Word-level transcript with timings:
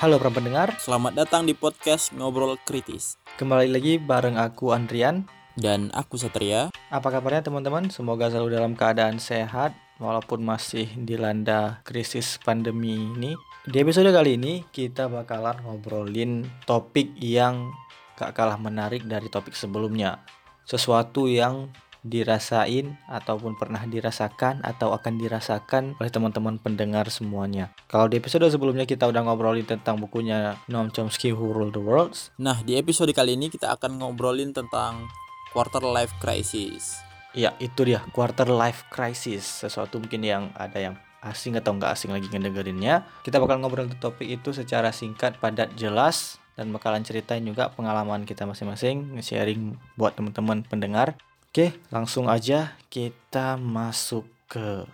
Halo 0.00 0.16
para 0.16 0.32
pendengar, 0.32 0.80
Selamat 0.80 1.12
datang 1.12 1.44
di 1.44 1.52
podcast 1.52 2.16
Ngobrol 2.16 2.56
Kritis. 2.64 3.20
kembali 3.36 3.68
lagi 3.68 4.00
bareng 4.00 4.40
aku 4.40 4.72
Andrian. 4.72 5.28
Dan 5.60 5.92
aku 5.92 6.16
Satria. 6.16 6.72
Apa 6.88 7.12
kabarnya 7.12 7.44
teman-teman? 7.44 7.92
Semoga 7.92 8.32
selalu 8.32 8.56
dalam 8.56 8.72
keadaan 8.72 9.20
sehat 9.20 9.76
walaupun 10.00 10.40
masih 10.40 10.88
dilanda 10.96 11.84
krisis 11.84 12.40
pandemi 12.40 12.96
ini. 12.96 13.36
Di 13.68 13.84
episode 13.84 14.08
kali 14.08 14.40
ini 14.40 14.64
kita 14.72 15.12
bakalan 15.12 15.60
ngobrolin 15.68 16.48
topik 16.64 17.12
yang 17.20 17.68
gak 18.16 18.32
kalah 18.32 18.56
menarik 18.56 19.04
dari 19.04 19.28
topik 19.28 19.52
sebelumnya. 19.52 20.24
Sesuatu 20.64 21.28
yang 21.28 21.76
dirasain 22.00 22.96
ataupun 23.08 23.56
pernah 23.56 23.84
dirasakan 23.84 24.64
atau 24.64 24.92
akan 24.96 25.20
dirasakan 25.20 25.96
oleh 26.00 26.10
teman-teman 26.12 26.56
pendengar 26.56 27.08
semuanya. 27.12 27.72
Kalau 27.88 28.08
di 28.08 28.16
episode 28.16 28.48
sebelumnya 28.48 28.88
kita 28.88 29.08
udah 29.08 29.20
ngobrolin 29.24 29.68
tentang 29.68 30.00
bukunya 30.00 30.56
Noam 30.68 30.88
Chomsky 30.88 31.32
Who 31.32 31.52
Ruled 31.52 31.76
the 31.76 31.82
World, 31.82 32.12
Nah, 32.40 32.64
di 32.64 32.74
episode 32.80 33.12
kali 33.12 33.36
ini 33.36 33.52
kita 33.52 33.76
akan 33.76 34.00
ngobrolin 34.00 34.56
tentang 34.56 35.06
quarter 35.52 35.84
life 35.84 36.14
crisis. 36.22 36.98
Ya, 37.36 37.54
itu 37.62 37.86
dia 37.86 38.02
quarter 38.10 38.48
life 38.50 38.88
crisis. 38.90 39.44
Sesuatu 39.44 40.02
mungkin 40.02 40.24
yang 40.24 40.50
ada 40.58 40.80
yang 40.80 40.94
asing 41.20 41.54
atau 41.60 41.76
nggak 41.76 41.92
asing 41.94 42.10
lagi 42.10 42.26
ngedengerinnya. 42.32 43.06
Kita 43.22 43.38
bakal 43.38 43.60
ngobrol 43.60 43.86
tentang 43.86 44.10
topik 44.12 44.26
itu 44.26 44.50
secara 44.56 44.90
singkat, 44.90 45.36
padat, 45.36 45.76
jelas 45.76 46.40
dan 46.56 46.72
bakalan 46.74 47.04
ceritain 47.04 47.44
juga 47.44 47.70
pengalaman 47.72 48.24
kita 48.26 48.44
masing-masing, 48.48 49.16
nge-sharing 49.16 49.78
buat 49.94 50.16
teman-teman 50.16 50.64
pendengar. 50.66 51.16
Oke, 51.50 51.74
langsung 51.90 52.30
aja 52.30 52.78
kita 52.86 53.58
masuk 53.58 54.22
ke 54.46 54.86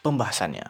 pembahasannya. 0.00 0.64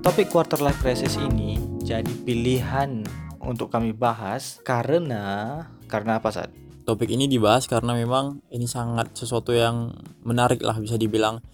Topik 0.00 0.32
quarter 0.32 0.64
life 0.64 0.80
crisis 0.80 1.20
ini 1.20 1.60
jadi 1.84 2.08
pilihan 2.24 3.04
untuk 3.44 3.68
kami 3.68 3.92
bahas 3.92 4.64
karena 4.64 5.68
karena 5.92 6.24
apa 6.24 6.32
saat? 6.32 6.48
Topik 6.88 7.12
ini 7.12 7.28
dibahas 7.28 7.68
karena 7.68 7.92
memang 7.92 8.40
ini 8.48 8.64
sangat 8.64 9.12
sesuatu 9.12 9.52
yang 9.52 9.92
menarik 10.24 10.64
lah 10.64 10.80
bisa 10.80 10.96
dibilang 10.96 11.44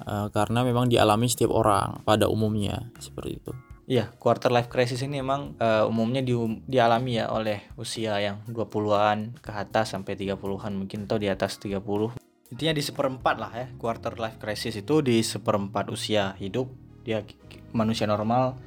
Eh, 0.00 0.28
karena 0.32 0.64
memang 0.64 0.88
dialami 0.88 1.28
setiap 1.28 1.52
orang 1.52 2.00
pada 2.08 2.26
umumnya 2.30 2.88
seperti 2.96 3.36
itu. 3.36 3.52
Iya, 3.90 4.14
quarter 4.22 4.54
life 4.54 4.70
crisis 4.70 5.02
ini 5.02 5.18
emang 5.18 5.58
eh, 5.58 5.82
umumnya 5.84 6.22
di, 6.22 6.32
dialami 6.64 7.18
ya 7.20 7.28
oleh 7.28 7.66
usia 7.74 8.16
yang 8.22 8.40
20-an 8.48 9.42
ke 9.42 9.50
atas 9.50 9.92
sampai 9.92 10.14
30-an 10.14 10.72
mungkin 10.72 11.04
atau 11.04 11.18
di 11.18 11.26
atas 11.28 11.58
30. 11.58 12.16
Intinya 12.50 12.74
di 12.74 12.82
seperempat 12.82 13.36
lah 13.36 13.52
ya. 13.52 13.66
Quarter 13.76 14.16
life 14.16 14.38
crisis 14.40 14.78
itu 14.78 15.04
di 15.04 15.20
seperempat 15.20 15.90
usia 15.92 16.38
hidup. 16.38 16.70
Dia 17.04 17.26
manusia 17.74 18.06
normal 18.06 18.58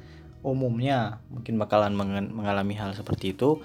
umumnya 0.44 1.24
mungkin 1.32 1.56
bakalan 1.56 1.96
mengalami 2.30 2.76
hal 2.76 2.92
seperti 2.92 3.32
itu. 3.32 3.64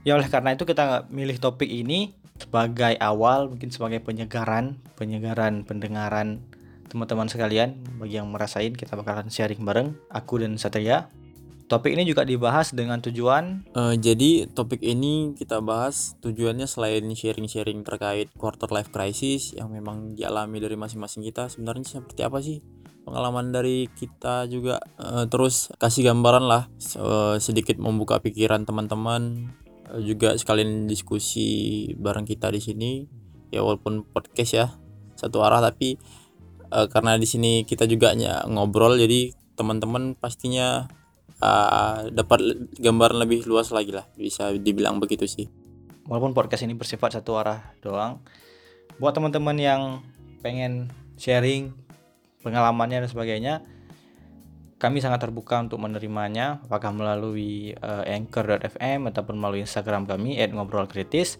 Ya 0.00 0.16
oleh 0.16 0.32
karena 0.32 0.56
itu 0.56 0.64
kita 0.64 1.04
milih 1.12 1.36
topik 1.36 1.68
ini 1.68 2.16
sebagai 2.40 2.96
awal 3.04 3.52
mungkin 3.52 3.68
sebagai 3.68 4.00
penyegaran, 4.00 4.80
penyegaran 4.96 5.68
pendengaran 5.68 6.40
teman-teman 6.90 7.30
sekalian 7.30 7.78
bagi 7.96 8.18
yang 8.18 8.26
merasain 8.26 8.74
kita 8.74 8.98
bakalan 8.98 9.30
sharing 9.30 9.62
bareng 9.62 9.94
aku 10.10 10.42
dan 10.42 10.58
Satria. 10.58 11.06
Topik 11.70 11.94
ini 11.94 12.02
juga 12.02 12.26
dibahas 12.26 12.74
dengan 12.74 12.98
tujuan. 12.98 13.62
Eh, 13.70 13.94
jadi 14.02 14.50
topik 14.50 14.82
ini 14.82 15.38
kita 15.38 15.62
bahas 15.62 16.18
tujuannya 16.18 16.66
selain 16.66 17.06
sharing-sharing 17.06 17.86
terkait 17.86 18.26
quarter 18.34 18.66
life 18.74 18.90
crisis 18.90 19.54
yang 19.54 19.70
memang 19.70 20.18
dialami 20.18 20.58
dari 20.58 20.74
masing-masing 20.74 21.22
kita 21.22 21.46
sebenarnya 21.46 22.02
seperti 22.02 22.26
apa 22.26 22.42
sih? 22.42 22.58
Pengalaman 23.06 23.54
dari 23.54 23.86
kita 23.86 24.50
juga 24.50 24.82
Eh, 24.98 25.30
terus 25.30 25.70
kasih 25.78 26.10
gambaran 26.10 26.42
lah 26.42 26.66
se- 26.74 27.38
sedikit 27.38 27.78
membuka 27.78 28.18
pikiran 28.18 28.66
teman-teman 28.66 29.46
Eh, 29.94 30.02
juga 30.02 30.34
sekalian 30.34 30.90
diskusi 30.90 31.86
bareng 31.94 32.26
kita 32.26 32.50
di 32.50 32.58
sini. 32.58 32.90
Ya 33.54 33.62
walaupun 33.62 34.06
podcast 34.10 34.52
ya 34.54 34.66
satu 35.14 35.42
arah 35.42 35.62
tapi 35.62 35.98
eh, 36.70 36.86
karena 36.88 37.18
di 37.18 37.26
sini 37.26 37.52
kita 37.66 37.84
juga 37.90 38.14
ngobrol 38.46 38.96
jadi 38.96 39.34
teman-teman 39.58 40.16
pastinya 40.16 40.88
uh, 41.44 42.08
dapat 42.08 42.40
gambaran 42.80 43.28
lebih 43.28 43.44
luas 43.44 43.68
lagi 43.76 43.92
lah 43.92 44.08
bisa 44.16 44.56
dibilang 44.56 44.96
begitu 44.96 45.28
sih 45.28 45.52
walaupun 46.10 46.34
podcast 46.34 46.66
ini 46.66 46.74
bersifat 46.74 47.22
satu 47.22 47.38
arah 47.38 47.70
doang. 47.78 48.18
Buat 48.98 49.14
teman-teman 49.14 49.54
yang 49.56 49.82
pengen 50.42 50.90
sharing 51.14 51.70
pengalamannya 52.42 53.06
dan 53.06 53.08
sebagainya, 53.08 53.54
kami 54.82 54.98
sangat 54.98 55.22
terbuka 55.22 55.62
untuk 55.62 55.78
menerimanya 55.78 56.58
apakah 56.66 56.90
melalui 56.90 57.78
eh, 57.78 58.04
anchor.fm 58.18 59.06
ataupun 59.14 59.38
melalui 59.38 59.62
Instagram 59.62 60.10
kami 60.10 60.42
@ngobrolkritis. 60.50 61.38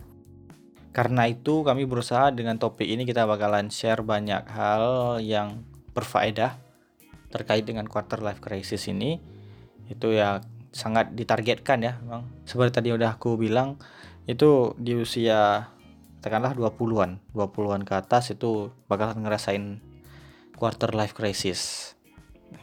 Karena 0.91 1.31
itu 1.31 1.63
kami 1.63 1.87
berusaha 1.87 2.35
dengan 2.35 2.59
topik 2.59 2.87
ini 2.87 3.07
kita 3.07 3.23
bakalan 3.23 3.71
share 3.71 4.03
banyak 4.03 4.43
hal 4.51 5.19
yang 5.23 5.63
berfaedah 5.95 6.59
terkait 7.31 7.63
dengan 7.63 7.87
quarter 7.87 8.19
life 8.19 8.43
crisis 8.43 8.91
ini. 8.91 9.23
Itu 9.87 10.11
ya 10.11 10.43
sangat 10.75 11.15
ditargetkan 11.15 11.79
ya, 11.83 11.99
Bang. 12.03 12.27
Seperti 12.43 12.83
tadi 12.83 12.89
udah 12.91 13.19
aku 13.19 13.39
bilang 13.39 13.79
itu 14.27 14.75
di 14.79 14.99
usia 14.99 15.71
katakanlah 16.21 16.53
20-an, 16.53 17.33
20-an 17.33 17.83
ke 17.87 17.95
atas 17.97 18.35
itu 18.35 18.75
bakalan 18.91 19.25
ngerasain 19.25 19.81
quarter 20.59 20.93
life 20.93 21.17
crisis. 21.17 21.95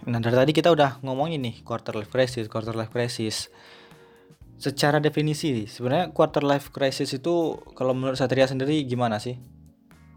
Nah, 0.05 0.21
dari 0.21 0.35
tadi 0.35 0.51
kita 0.53 0.69
udah 0.69 1.01
ngomongin 1.01 1.41
nih 1.41 1.65
quarter 1.65 1.97
life 1.97 2.11
crisis, 2.11 2.45
quarter 2.51 2.75
life 2.77 2.93
crisis. 2.93 3.49
Secara 4.57 4.97
definisi, 4.97 5.69
sebenarnya 5.69 6.09
quarter 6.09 6.41
life 6.41 6.73
crisis 6.73 7.13
itu 7.13 7.61
kalau 7.77 7.93
menurut 7.93 8.17
Satria 8.17 8.49
sendiri 8.49 8.81
gimana 8.89 9.21
sih? 9.21 9.37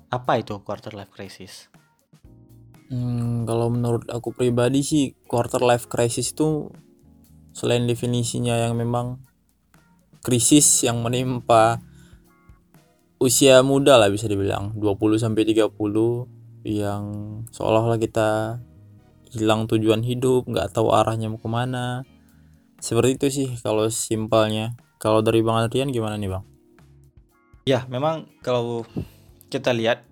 Apa 0.08 0.40
itu 0.40 0.56
quarter 0.64 0.96
life 0.96 1.12
crisis? 1.12 1.68
Hmm, 2.88 3.44
kalau 3.44 3.70
menurut 3.70 4.08
aku 4.08 4.32
pribadi 4.32 4.80
sih 4.82 5.04
quarter 5.28 5.62
life 5.62 5.86
crisis 5.86 6.32
itu 6.32 6.72
selain 7.54 7.84
definisinya 7.86 8.56
yang 8.66 8.74
memang 8.74 9.20
krisis 10.24 10.88
yang 10.88 11.04
menimpa 11.04 11.78
usia 13.20 13.60
muda 13.60 14.00
lah 14.00 14.08
bisa 14.08 14.24
dibilang 14.24 14.72
20 14.74 15.20
sampai 15.20 15.44
30 15.44 15.76
yang 16.64 17.04
seolah-olah 17.52 18.00
kita 18.00 18.60
hilang 19.30 19.70
tujuan 19.70 20.02
hidup, 20.02 20.48
nggak 20.48 20.74
tahu 20.74 20.90
arahnya 20.90 21.30
mau 21.30 21.38
ke 21.38 21.48
mana. 21.48 22.02
Seperti 22.80 23.10
itu 23.20 23.26
sih 23.28 23.48
kalau 23.60 23.86
simpelnya. 23.92 24.72
Kalau 25.00 25.24
dari 25.24 25.40
Bang 25.40 25.60
Adrian 25.60 25.88
gimana 25.88 26.16
nih 26.20 26.28
Bang? 26.28 26.44
Ya, 27.64 27.88
memang 27.88 28.28
kalau 28.44 28.84
kita 29.48 29.72
lihat 29.72 30.04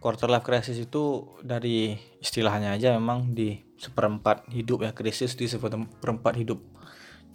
quarter 0.00 0.28
life 0.28 0.44
crisis 0.44 0.76
itu 0.76 1.24
dari 1.40 1.96
istilahnya 2.20 2.76
aja 2.76 2.92
memang 2.92 3.32
di 3.32 3.56
seperempat 3.80 4.48
hidup 4.52 4.84
ya 4.84 4.92
krisis 4.92 5.32
di 5.36 5.48
seperempat 5.48 6.36
hidup. 6.36 6.60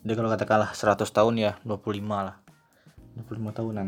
Jadi 0.05 0.13
kalau 0.13 0.29
katakanlah 0.29 0.71
100 0.73 1.09
tahun 1.09 1.33
ya 1.41 1.51
25 1.65 2.05
lah. 2.09 2.37
25 3.17 3.57
tahunan. 3.57 3.87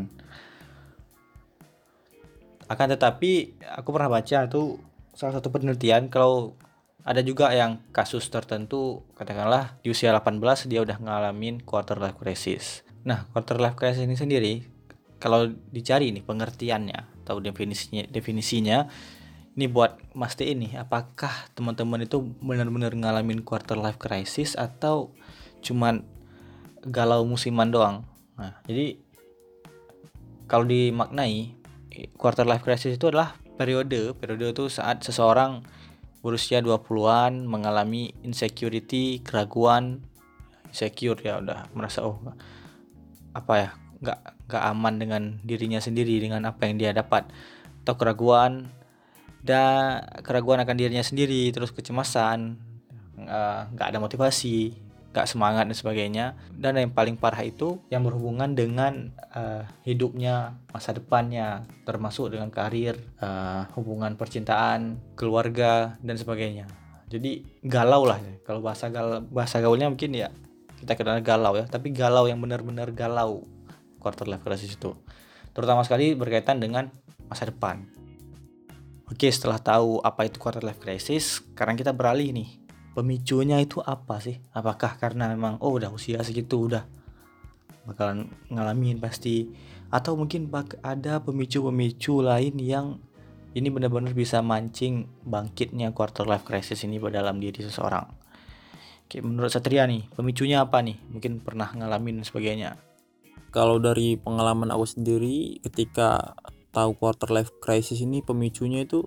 Akan 2.66 2.86
tetapi 2.90 3.58
aku 3.78 3.88
pernah 3.94 4.10
baca 4.10 4.38
tuh 4.50 4.82
salah 5.14 5.38
satu 5.38 5.52
penelitian 5.52 6.08
kalau 6.08 6.56
ada 7.02 7.20
juga 7.26 7.50
yang 7.50 7.82
kasus 7.90 8.30
tertentu 8.30 9.02
katakanlah 9.18 9.78
di 9.82 9.90
usia 9.90 10.14
18 10.14 10.70
dia 10.70 10.80
udah 10.86 11.02
ngalamin 11.02 11.58
quarter 11.62 11.98
life 11.98 12.18
crisis. 12.18 12.86
Nah, 13.02 13.26
quarter 13.34 13.58
life 13.58 13.74
crisis 13.74 14.06
ini 14.06 14.14
sendiri 14.14 14.62
kalau 15.18 15.50
dicari 15.70 16.14
nih 16.14 16.22
pengertiannya 16.22 17.22
atau 17.22 17.38
definisinya 17.38 18.06
definisinya 18.10 18.90
ini 19.54 19.66
buat 19.70 19.98
mastiin 20.18 20.66
nih 20.66 20.72
apakah 20.82 21.30
teman-teman 21.54 22.06
itu 22.06 22.22
benar-benar 22.42 22.94
ngalamin 22.94 23.42
quarter 23.46 23.78
life 23.78 23.98
crisis 23.98 24.54
atau 24.58 25.14
cuman 25.62 26.06
galau 26.86 27.22
musiman 27.26 27.70
doang. 27.70 28.06
Nah, 28.38 28.58
jadi 28.66 28.98
kalau 30.50 30.66
dimaknai 30.66 31.54
quarter 32.14 32.46
life 32.46 32.62
crisis 32.62 32.94
itu 32.94 33.10
adalah 33.10 33.36
periode 33.58 34.16
periode 34.16 34.56
itu 34.56 34.66
saat 34.72 35.04
seseorang 35.04 35.62
berusia 36.22 36.62
20-an 36.62 37.44
mengalami 37.44 38.14
insecurity, 38.22 39.20
keraguan, 39.20 40.06
insecure 40.70 41.18
ya 41.20 41.42
udah 41.42 41.68
merasa 41.74 42.06
oh 42.06 42.22
apa 43.34 43.52
ya 43.58 43.68
nggak 44.02 44.20
nggak 44.48 44.64
aman 44.70 44.94
dengan 44.98 45.22
dirinya 45.42 45.82
sendiri 45.82 46.22
dengan 46.22 46.46
apa 46.46 46.66
yang 46.70 46.78
dia 46.78 46.94
dapat. 46.94 47.26
Atau 47.82 47.98
keraguan 47.98 48.70
dan 49.42 50.06
keraguan 50.22 50.62
akan 50.62 50.78
dirinya 50.78 51.02
sendiri 51.02 51.50
terus 51.50 51.74
kecemasan 51.74 52.54
nggak 53.74 53.86
ada 53.90 53.98
motivasi 53.98 54.74
gak 55.12 55.28
semangat 55.28 55.68
dan 55.68 55.76
sebagainya. 55.76 56.26
Dan 56.50 56.80
yang 56.80 56.90
paling 56.90 57.20
parah 57.20 57.44
itu 57.44 57.78
yang 57.92 58.02
berhubungan 58.02 58.56
dengan 58.56 59.12
uh, 59.36 59.68
hidupnya 59.84 60.56
masa 60.72 60.96
depannya 60.96 61.68
termasuk 61.84 62.32
dengan 62.32 62.48
karir 62.48 62.96
uh, 63.20 63.68
hubungan 63.76 64.16
percintaan 64.16 64.98
keluarga 65.14 66.00
dan 66.00 66.16
sebagainya. 66.16 66.66
Jadi 67.12 67.44
galau 67.60 68.08
lah. 68.08 68.18
Kalau 68.42 68.64
bahasa 68.64 68.88
gal 68.88 69.20
bahasa 69.28 69.60
gaulnya 69.60 69.92
mungkin 69.92 70.16
ya 70.16 70.32
kita 70.80 70.96
kenal 70.96 71.20
galau 71.20 71.54
ya. 71.60 71.68
Tapi 71.68 71.92
galau 71.92 72.24
yang 72.24 72.40
benar-benar 72.40 72.90
galau. 72.96 73.44
Quarter 74.00 74.26
life 74.26 74.42
crisis 74.42 74.74
itu. 74.74 74.96
Terutama 75.52 75.84
sekali 75.84 76.16
berkaitan 76.16 76.58
dengan 76.58 76.88
masa 77.28 77.46
depan. 77.46 77.84
Oke 79.12 79.28
setelah 79.28 79.60
tahu 79.60 80.00
apa 80.00 80.24
itu 80.24 80.40
quarter 80.40 80.64
life 80.64 80.80
crisis 80.80 81.44
sekarang 81.52 81.76
kita 81.76 81.92
beralih 81.92 82.32
nih 82.32 82.61
pemicunya 82.92 83.60
itu 83.60 83.80
apa 83.84 84.20
sih? 84.20 84.40
Apakah 84.52 84.96
karena 85.00 85.28
memang 85.32 85.60
oh 85.60 85.76
udah 85.76 85.92
usia 85.92 86.20
segitu 86.20 86.68
udah 86.68 86.84
bakalan 87.82 88.30
ngalamin 88.46 89.02
pasti 89.02 89.50
atau 89.90 90.14
mungkin 90.14 90.48
ada 90.80 91.20
pemicu-pemicu 91.20 92.22
lain 92.22 92.54
yang 92.62 92.96
ini 93.52 93.68
benar-benar 93.68 94.16
bisa 94.16 94.40
mancing 94.40 95.04
bangkitnya 95.28 95.92
quarter 95.92 96.24
life 96.24 96.46
crisis 96.48 96.88
ini 96.88 96.96
pada 96.96 97.20
dalam 97.20 97.36
diri 97.36 97.60
seseorang. 97.60 98.08
Oke, 99.04 99.20
menurut 99.20 99.52
Satria 99.52 99.84
nih, 99.84 100.08
pemicunya 100.16 100.64
apa 100.64 100.80
nih? 100.80 100.96
Mungkin 101.12 101.44
pernah 101.44 101.68
ngalamin 101.76 102.22
dan 102.22 102.24
sebagainya. 102.24 102.70
Kalau 103.52 103.76
dari 103.76 104.16
pengalaman 104.16 104.72
aku 104.72 104.88
sendiri 104.88 105.60
ketika 105.60 106.32
tahu 106.72 106.96
quarter 106.96 107.28
life 107.28 107.52
crisis 107.60 108.00
ini 108.00 108.24
pemicunya 108.24 108.88
itu 108.88 109.04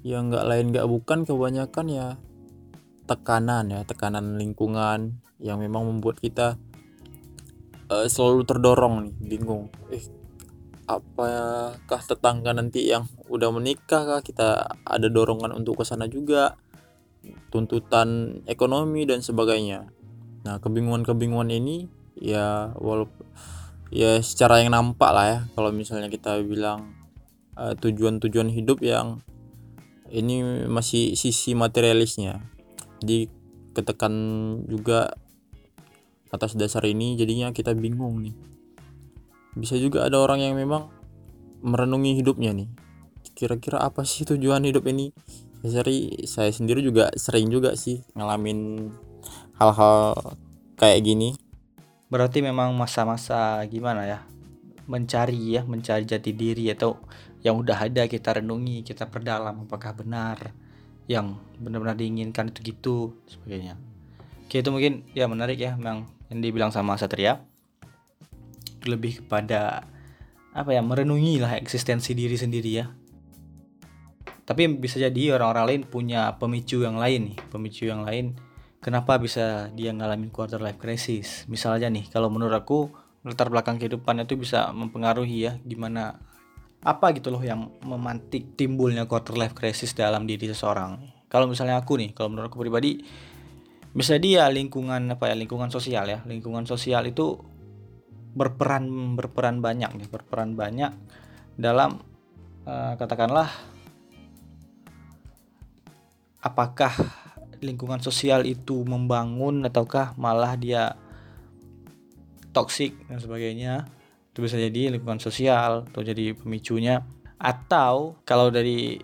ya 0.00 0.24
nggak 0.24 0.44
lain 0.48 0.66
nggak 0.72 0.88
bukan 0.88 1.28
kebanyakan 1.28 1.86
ya 1.92 2.06
tekanan 3.12 3.68
ya 3.68 3.80
tekanan 3.84 4.40
lingkungan 4.40 5.20
yang 5.42 5.60
memang 5.60 5.84
membuat 5.84 6.22
kita 6.22 6.56
uh, 7.92 8.06
selalu 8.08 8.48
terdorong 8.48 8.94
nih 9.04 9.14
bingung. 9.36 9.68
Eh 9.92 10.22
apakah 10.88 12.00
tetangga 12.02 12.52
nanti 12.52 12.88
yang 12.88 13.06
udah 13.28 13.48
menikah 13.52 14.02
kah? 14.06 14.20
Kita 14.24 14.78
ada 14.82 15.08
dorongan 15.08 15.52
untuk 15.52 15.80
ke 15.80 15.84
sana 15.84 16.08
juga. 16.08 16.56
Tuntutan 17.52 18.40
ekonomi 18.50 19.06
dan 19.06 19.22
sebagainya. 19.22 19.86
Nah 20.42 20.58
kebingungan-kebingungan 20.58 21.54
ini 21.54 21.86
ya 22.18 22.74
walaupun 22.76 23.22
ya 23.94 24.18
secara 24.24 24.64
yang 24.64 24.74
nampak 24.74 25.10
lah 25.12 25.26
ya. 25.28 25.38
Kalau 25.54 25.70
misalnya 25.70 26.10
kita 26.10 26.42
bilang 26.42 26.98
eh, 27.54 27.74
tujuan-tujuan 27.78 28.48
uh, 28.50 28.54
hidup 28.54 28.82
yang 28.82 29.22
ini 30.12 30.66
masih 30.68 31.16
sisi 31.16 31.56
materialisnya 31.56 32.51
jadi 33.02 33.26
ketekan 33.74 34.14
juga 34.70 35.10
atas 36.32 36.56
dasar 36.56 36.86
ini 36.88 37.18
jadinya 37.18 37.52
kita 37.52 37.76
bingung 37.76 38.22
nih. 38.24 38.34
Bisa 39.52 39.76
juga 39.76 40.08
ada 40.08 40.16
orang 40.16 40.40
yang 40.40 40.54
memang 40.56 40.88
merenungi 41.60 42.16
hidupnya 42.22 42.56
nih. 42.56 42.70
Kira-kira 43.36 43.82
apa 43.84 44.06
sih 44.06 44.24
tujuan 44.24 44.64
hidup 44.64 44.88
ini? 44.88 45.12
Jadi 45.60 46.24
saya 46.24 46.48
sendiri 46.48 46.80
juga 46.80 47.12
sering 47.14 47.52
juga 47.52 47.76
sih 47.76 48.00
ngalamin 48.16 48.90
hal-hal 49.60 50.16
kayak 50.80 51.04
gini. 51.04 51.36
Berarti 52.08 52.40
memang 52.40 52.72
masa-masa 52.74 53.60
gimana 53.68 54.08
ya? 54.08 54.20
Mencari 54.88 55.58
ya 55.58 55.62
mencari 55.62 56.08
jati 56.08 56.32
diri 56.34 56.72
atau 56.72 56.98
yang 57.42 57.58
udah 57.58 57.76
ada 57.76 58.06
kita 58.06 58.38
renungi 58.38 58.86
kita 58.86 59.10
perdalam 59.10 59.66
apakah 59.66 59.94
benar 59.98 60.54
yang 61.10 61.38
benar-benar 61.58 61.98
diinginkan 61.98 62.50
itu 62.50 62.60
gitu 62.74 62.96
sebagainya. 63.26 63.78
Oke 64.46 64.60
itu 64.60 64.68
mungkin 64.68 65.06
ya 65.16 65.26
menarik 65.26 65.58
ya 65.58 65.74
memang 65.74 66.06
yang 66.28 66.40
dibilang 66.40 66.70
sama 66.70 66.94
Satria. 66.98 67.42
Lebih 68.82 69.24
kepada 69.24 69.86
apa 70.52 70.70
ya 70.74 70.84
merenungi 70.84 71.40
lah 71.40 71.56
eksistensi 71.56 72.12
diri 72.12 72.36
sendiri 72.36 72.70
ya. 72.70 72.86
Tapi 74.42 74.68
bisa 74.76 74.98
jadi 74.98 75.38
orang-orang 75.38 75.64
lain 75.70 75.82
punya 75.86 76.34
pemicu 76.36 76.82
yang 76.82 76.98
lain 76.98 77.32
nih 77.32 77.38
pemicu 77.48 77.86
yang 77.88 78.02
lain. 78.02 78.36
Kenapa 78.82 79.14
bisa 79.22 79.70
dia 79.78 79.94
ngalamin 79.94 80.34
quarter 80.34 80.58
life 80.58 80.82
crisis? 80.82 81.46
Misalnya 81.46 81.86
nih 81.86 82.10
kalau 82.10 82.26
menurut 82.26 82.52
aku 82.58 82.90
latar 83.22 83.46
belakang 83.46 83.78
kehidupan 83.78 84.26
itu 84.26 84.34
bisa 84.34 84.74
mempengaruhi 84.74 85.46
ya 85.46 85.52
gimana 85.62 86.18
apa 86.82 87.14
gitu 87.14 87.30
loh 87.30 87.42
yang 87.42 87.70
memantik 87.86 88.58
timbulnya 88.58 89.06
quarter 89.06 89.38
life 89.38 89.54
crisis 89.54 89.94
dalam 89.94 90.26
diri 90.26 90.50
seseorang. 90.50 90.98
Kalau 91.30 91.46
misalnya 91.46 91.78
aku 91.78 91.96
nih, 91.96 92.10
kalau 92.12 92.34
menurut 92.34 92.50
aku 92.50 92.60
pribadi 92.60 93.00
bisa 93.92 94.16
dia 94.16 94.48
lingkungan 94.48 95.04
apa 95.12 95.28
ya 95.28 95.36
lingkungan 95.36 95.68
sosial 95.68 96.08
ya 96.08 96.24
lingkungan 96.24 96.64
sosial 96.64 97.04
itu 97.04 97.36
berperan 98.32 98.88
berperan 99.12 99.60
banyak 99.60 99.92
nih 100.00 100.08
berperan 100.08 100.56
banyak 100.56 100.96
dalam 101.60 102.00
uh, 102.64 102.96
katakanlah 102.96 103.52
apakah 106.40 106.96
lingkungan 107.60 108.00
sosial 108.00 108.48
itu 108.48 108.80
membangun 108.82 109.68
ataukah 109.68 110.16
malah 110.16 110.56
dia 110.56 110.96
toksik 112.56 112.96
dan 113.12 113.20
sebagainya 113.20 113.84
itu 114.32 114.40
bisa 114.40 114.56
jadi 114.56 114.88
lingkungan 114.88 115.20
sosial 115.20 115.84
atau 115.92 116.00
jadi 116.00 116.32
pemicunya. 116.32 117.04
Atau 117.36 118.16
kalau 118.24 118.48
dari 118.48 118.96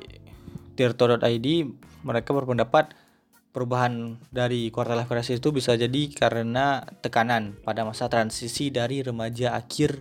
tirto.id 0.72 1.46
mereka 2.00 2.30
berpendapat 2.32 2.96
perubahan 3.52 4.16
dari 4.32 4.72
quarter 4.72 4.96
life 4.96 5.10
crisis 5.10 5.42
itu 5.42 5.52
bisa 5.52 5.76
jadi 5.76 6.08
karena 6.14 6.86
tekanan 7.04 7.60
pada 7.60 7.84
masa 7.84 8.08
transisi 8.08 8.72
dari 8.72 9.04
remaja 9.04 9.52
akhir 9.52 10.00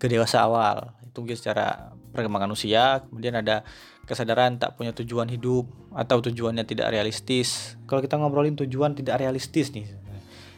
ke 0.00 0.10
dewasa 0.10 0.42
awal. 0.42 0.90
Itu 1.06 1.22
mungkin 1.22 1.38
secara 1.38 1.94
perkembangan 2.10 2.50
usia 2.50 3.06
kemudian 3.06 3.38
ada 3.38 3.62
kesadaran 4.10 4.58
tak 4.58 4.74
punya 4.74 4.90
tujuan 4.90 5.30
hidup 5.30 5.70
atau 5.94 6.18
tujuannya 6.18 6.66
tidak 6.66 6.90
realistis. 6.90 7.78
Kalau 7.86 8.02
kita 8.02 8.18
ngobrolin 8.18 8.58
tujuan 8.58 8.98
tidak 8.98 9.22
realistis 9.22 9.70
nih. 9.70 9.86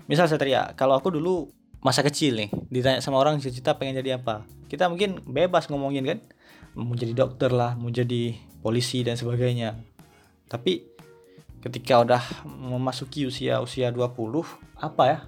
Misal 0.07 0.31
saya 0.31 0.73
kalau 0.79 0.95
aku 0.95 1.11
dulu 1.11 1.51
masa 1.87 2.03
kecil 2.03 2.35
nih 2.35 2.51
ditanya 2.67 2.99
sama 2.99 3.23
orang 3.23 3.39
cita-cita 3.39 3.79
pengen 3.79 4.03
jadi 4.03 4.19
apa? 4.19 4.43
Kita 4.67 4.91
mungkin 4.91 5.23
bebas 5.23 5.71
ngomongin 5.71 6.03
kan 6.03 6.19
mau 6.75 6.99
jadi 6.99 7.15
dokter 7.15 7.55
lah 7.55 7.79
mau 7.79 7.95
jadi 7.95 8.35
polisi 8.59 9.07
dan 9.07 9.15
sebagainya. 9.15 9.79
Tapi 10.51 10.83
ketika 11.63 12.03
udah 12.03 12.23
memasuki 12.43 13.31
usia 13.31 13.63
usia 13.63 13.95
20 13.95 14.19
apa 14.83 15.03
ya? 15.07 15.19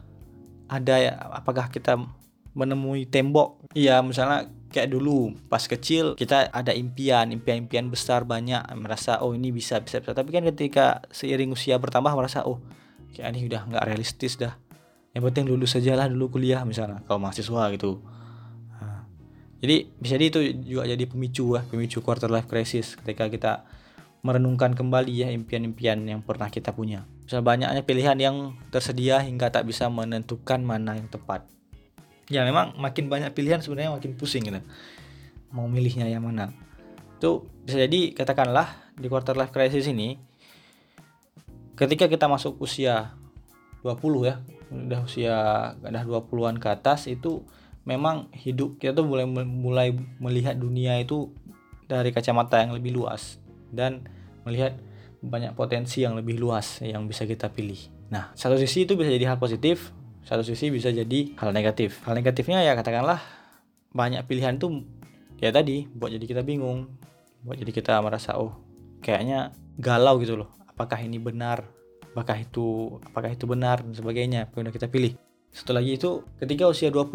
Ada 0.67 0.95
ya 0.99 1.13
apakah 1.31 1.71
kita 1.71 1.95
menemui 2.59 3.07
tembok? 3.07 3.63
Iya 3.79 4.03
misalnya 4.03 4.51
kayak 4.75 4.91
dulu 4.91 5.39
pas 5.47 5.63
kecil 5.63 6.19
kita 6.19 6.51
ada 6.51 6.75
impian 6.75 7.31
impian-impian 7.33 7.89
besar 7.89 8.27
banyak 8.27 8.61
merasa 8.75 9.23
oh 9.23 9.31
ini 9.31 9.55
bisa 9.55 9.79
bisa 9.79 10.03
bisa. 10.03 10.11
Tapi 10.11 10.35
kan 10.35 10.43
ketika 10.43 11.07
seiring 11.15 11.55
usia 11.55 11.79
bertambah 11.79 12.11
merasa 12.19 12.43
oh 12.43 12.59
kayak 13.15 13.31
ini 13.31 13.47
udah 13.47 13.63
nggak 13.71 13.87
realistis 13.87 14.35
dah 14.35 14.59
yang 15.17 15.23
penting 15.25 15.49
lulus 15.49 15.77
sajalah 15.77 16.07
dulu 16.11 16.39
kuliah 16.39 16.63
misalnya. 16.69 17.01
Kalau 17.09 17.21
mahasiswa 17.21 17.73
gitu. 17.73 18.05
Nah, 18.77 19.09
jadi 19.61 19.89
bisa 19.97 20.15
jadi 20.21 20.27
itu 20.29 20.41
juga 20.65 20.85
jadi 20.85 21.05
pemicu 21.09 21.57
ya 21.57 21.63
pemicu 21.65 22.05
quarter 22.05 22.29
life 22.29 22.47
crisis 22.47 22.95
ketika 23.01 23.27
kita 23.33 23.53
merenungkan 24.21 24.75
kembali 24.75 25.15
ya 25.15 25.29
impian-impian 25.31 26.03
yang 26.05 26.21
pernah 26.21 26.51
kita 26.51 26.75
punya. 26.75 27.07
Misal 27.25 27.41
banyaknya 27.41 27.83
pilihan 27.87 28.19
yang 28.19 28.37
tersedia 28.69 29.23
hingga 29.23 29.49
tak 29.49 29.65
bisa 29.65 29.87
menentukan 29.89 30.59
mana 30.61 30.99
yang 30.99 31.07
tepat. 31.09 31.47
Ya 32.29 32.45
memang 32.45 32.77
makin 32.77 33.09
banyak 33.09 33.33
pilihan 33.33 33.65
sebenarnya 33.65 33.95
makin 33.95 34.13
pusing 34.19 34.45
gitu. 34.45 34.61
Mau 35.55 35.65
milihnya 35.65 36.05
yang 36.11 36.27
mana. 36.27 36.53
Itu 37.17 37.49
bisa 37.65 37.81
jadi 37.81 38.13
katakanlah 38.13 38.93
di 38.99 39.07
quarter 39.09 39.39
life 39.39 39.55
crisis 39.55 39.89
ini 39.89 40.19
ketika 41.79 42.11
kita 42.11 42.27
masuk 42.27 42.59
usia 42.59 43.15
20 43.87 44.29
ya 44.29 44.43
udah 44.69 45.01
usia 45.05 45.37
udah 45.81 46.05
20-an 46.05 46.61
ke 46.61 46.69
atas 46.69 47.09
itu 47.09 47.45
memang 47.89 48.29
hidup 48.37 48.77
kita 48.77 48.93
tuh 48.93 49.09
mulai 49.09 49.25
mulai 49.29 49.89
melihat 50.21 50.61
dunia 50.61 51.01
itu 51.01 51.33
dari 51.89 52.13
kacamata 52.13 52.61
yang 52.61 52.77
lebih 52.77 52.93
luas 52.93 53.41
dan 53.73 54.05
melihat 54.45 54.77
banyak 55.25 55.57
potensi 55.57 56.05
yang 56.05 56.15
lebih 56.15 56.37
luas 56.37 56.85
yang 56.85 57.09
bisa 57.09 57.25
kita 57.25 57.51
pilih. 57.51 57.81
Nah, 58.13 58.31
satu 58.37 58.61
sisi 58.61 58.87
itu 58.87 58.95
bisa 58.95 59.11
jadi 59.11 59.35
hal 59.35 59.41
positif, 59.41 59.91
satu 60.23 60.45
sisi 60.45 60.71
bisa 60.71 60.93
jadi 60.93 61.33
hal 61.41 61.51
negatif. 61.51 62.05
Hal 62.05 62.15
negatifnya 62.15 62.63
ya 62.63 62.77
katakanlah 62.77 63.19
banyak 63.91 64.21
pilihan 64.29 64.61
tuh 64.61 64.85
ya 65.41 65.49
tadi 65.49 65.89
buat 65.91 66.13
jadi 66.13 66.25
kita 66.29 66.43
bingung, 66.45 66.93
buat 67.43 67.57
jadi 67.57 67.73
kita 67.73 67.99
merasa 68.05 68.37
oh 68.37 68.61
kayaknya 69.01 69.57
galau 69.81 70.21
gitu 70.21 70.39
loh. 70.39 70.53
Apakah 70.69 71.01
ini 71.03 71.19
benar? 71.19 71.78
Apakah 72.19 72.43
itu 72.43 72.99
apakah 73.07 73.31
itu 73.31 73.47
benar 73.47 73.87
dan 73.87 73.95
sebagainya 73.95 74.51
yang 74.51 74.75
kita 74.75 74.91
pilih. 74.91 75.15
Setelah 75.55 75.81
itu 75.81 76.27
ketika 76.43 76.69
usia 76.69 76.91
20 76.91 77.15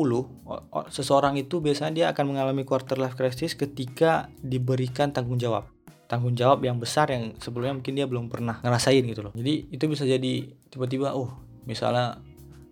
seseorang 0.89 1.37
itu 1.37 1.59
biasanya 1.59 1.91
dia 1.91 2.05
akan 2.15 2.33
mengalami 2.33 2.63
quarter 2.63 2.97
life 2.97 3.19
crisis 3.19 3.53
ketika 3.53 4.31
diberikan 4.41 5.11
tanggung 5.11 5.37
jawab. 5.37 5.69
Tanggung 6.07 6.33
jawab 6.33 6.65
yang 6.65 6.81
besar 6.81 7.11
yang 7.13 7.37
sebelumnya 7.37 7.77
mungkin 7.77 7.93
dia 7.93 8.07
belum 8.09 8.31
pernah 8.31 8.59
ngerasain 8.63 9.05
gitu 9.05 9.21
loh. 9.21 9.33
Jadi 9.35 9.69
itu 9.69 9.85
bisa 9.85 10.03
jadi 10.07 10.49
tiba-tiba 10.71 11.13
oh 11.13 11.29
misalnya 11.67 12.19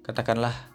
katakanlah 0.02 0.72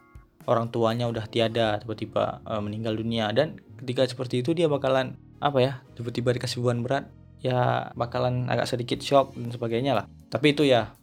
orang 0.46 0.70
tuanya 0.70 1.10
udah 1.10 1.26
tiada 1.26 1.82
tiba-tiba 1.82 2.40
uh, 2.46 2.62
meninggal 2.62 2.94
dunia. 2.94 3.30
Dan 3.34 3.58
ketika 3.82 4.06
seperti 4.06 4.46
itu 4.46 4.54
dia 4.54 4.70
bakalan 4.70 5.18
apa 5.42 5.58
ya 5.60 5.72
tiba-tiba 5.98 6.32
dikasih 6.32 6.62
beban 6.64 6.80
berat 6.80 7.04
ya 7.44 7.92
bakalan 7.92 8.48
agak 8.48 8.66
sedikit 8.70 9.02
shock 9.02 9.34
dan 9.36 9.50
sebagainya 9.52 9.92
lah. 9.92 10.06
Tapi 10.30 10.56
itu 10.56 10.64
ya 10.64 10.94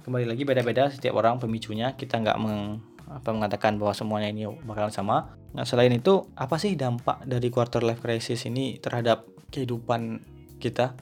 kembali 0.00 0.24
lagi 0.24 0.42
beda-beda 0.48 0.88
setiap 0.88 1.20
orang 1.20 1.36
pemicunya. 1.36 1.92
Kita 1.92 2.20
nggak 2.20 2.38
meng, 2.40 2.80
apa 3.08 3.28
mengatakan 3.30 3.76
bahwa 3.76 3.92
semuanya 3.92 4.32
ini 4.32 4.48
bakalan 4.64 4.92
sama. 4.92 5.36
Nah 5.52 5.68
selain 5.68 5.92
itu 5.92 6.24
apa 6.38 6.56
sih 6.56 6.74
dampak 6.74 7.26
dari 7.28 7.52
quarter 7.52 7.84
life 7.84 8.00
crisis 8.00 8.48
ini 8.48 8.80
terhadap 8.80 9.28
kehidupan 9.52 10.24
kita? 10.56 10.96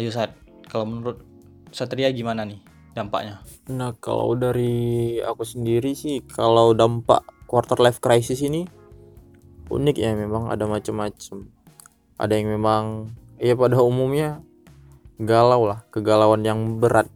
Ayo 0.00 0.08
saat 0.08 0.32
kalau 0.70 0.88
menurut 0.88 1.20
Satria 1.68 2.08
gimana 2.14 2.48
nih 2.48 2.62
dampaknya? 2.96 3.44
Nah 3.68 3.92
kalau 4.00 4.32
dari 4.38 5.18
aku 5.20 5.44
sendiri 5.44 5.92
sih 5.92 6.24
kalau 6.24 6.72
dampak 6.72 7.26
quarter 7.44 7.76
life 7.82 8.00
crisis 8.00 8.40
ini 8.40 8.64
unik 9.68 9.96
ya 10.00 10.16
memang 10.16 10.48
ada 10.48 10.64
macam-macam. 10.64 11.52
Ada 12.18 12.32
yang 12.34 12.48
memang 12.50 13.12
ya 13.38 13.54
pada 13.54 13.78
umumnya 13.84 14.40
galau 15.18 15.66
lah 15.66 15.82
kegalauan 15.90 16.46
yang 16.46 16.78
berat 16.78 17.10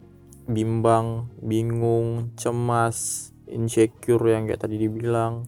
bimbang 0.49 1.31
bingung 1.39 2.35
cemas 2.35 3.29
insecure 3.47 4.23
yang 4.27 4.47
kayak 4.49 4.63
tadi 4.63 4.75
dibilang. 4.79 5.47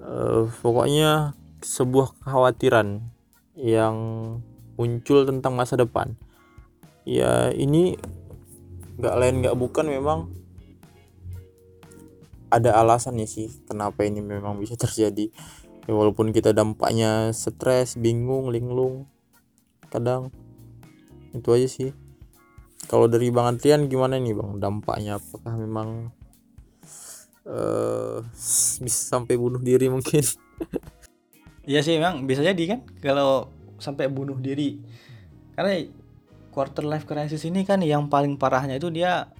Uh, 0.00 0.48
pokoknya 0.64 1.36
sebuah 1.60 2.16
kekhawatiran 2.18 3.04
yang 3.54 3.96
muncul 4.80 5.28
tentang 5.28 5.52
masa 5.54 5.76
depan. 5.76 6.16
Ya 7.04 7.52
ini 7.52 8.00
nggak 8.96 9.16
lain 9.16 9.34
nggak 9.44 9.56
bukan 9.56 9.86
memang 9.88 10.32
ada 12.50 12.74
alasannya 12.80 13.28
sih 13.28 13.48
kenapa 13.68 14.02
ini 14.02 14.24
memang 14.24 14.58
bisa 14.58 14.74
terjadi. 14.74 15.30
Ya, 15.88 15.92
walaupun 15.96 16.32
kita 16.34 16.52
dampaknya 16.52 17.32
stres 17.32 17.96
bingung 17.96 18.52
linglung 18.52 19.08
kadang 19.90 20.30
itu 21.34 21.50
aja 21.50 21.66
sih 21.66 21.90
kalau 22.90 23.06
dari 23.06 23.30
Bang 23.30 23.54
Antrian 23.54 23.86
gimana 23.86 24.18
nih 24.18 24.34
Bang? 24.34 24.58
Dampaknya 24.58 25.22
apakah 25.22 25.54
memang 25.54 26.10
uh, 27.46 28.18
bisa 28.82 29.00
sampai 29.14 29.38
bunuh 29.38 29.62
diri 29.62 29.86
mungkin? 29.86 30.26
Iya 31.60 31.86
sih 31.86 32.00
memang 32.02 32.26
bisa 32.26 32.42
jadi 32.42 32.64
kan 32.66 32.80
kalau 32.98 33.46
sampai 33.78 34.10
bunuh 34.10 34.34
diri. 34.42 34.82
Karena 35.54 35.86
quarter 36.50 36.82
life 36.82 37.06
crisis 37.06 37.46
ini 37.46 37.62
kan 37.62 37.78
yang 37.84 38.10
paling 38.10 38.34
parahnya 38.40 38.74
itu 38.74 38.90
dia 38.90 39.30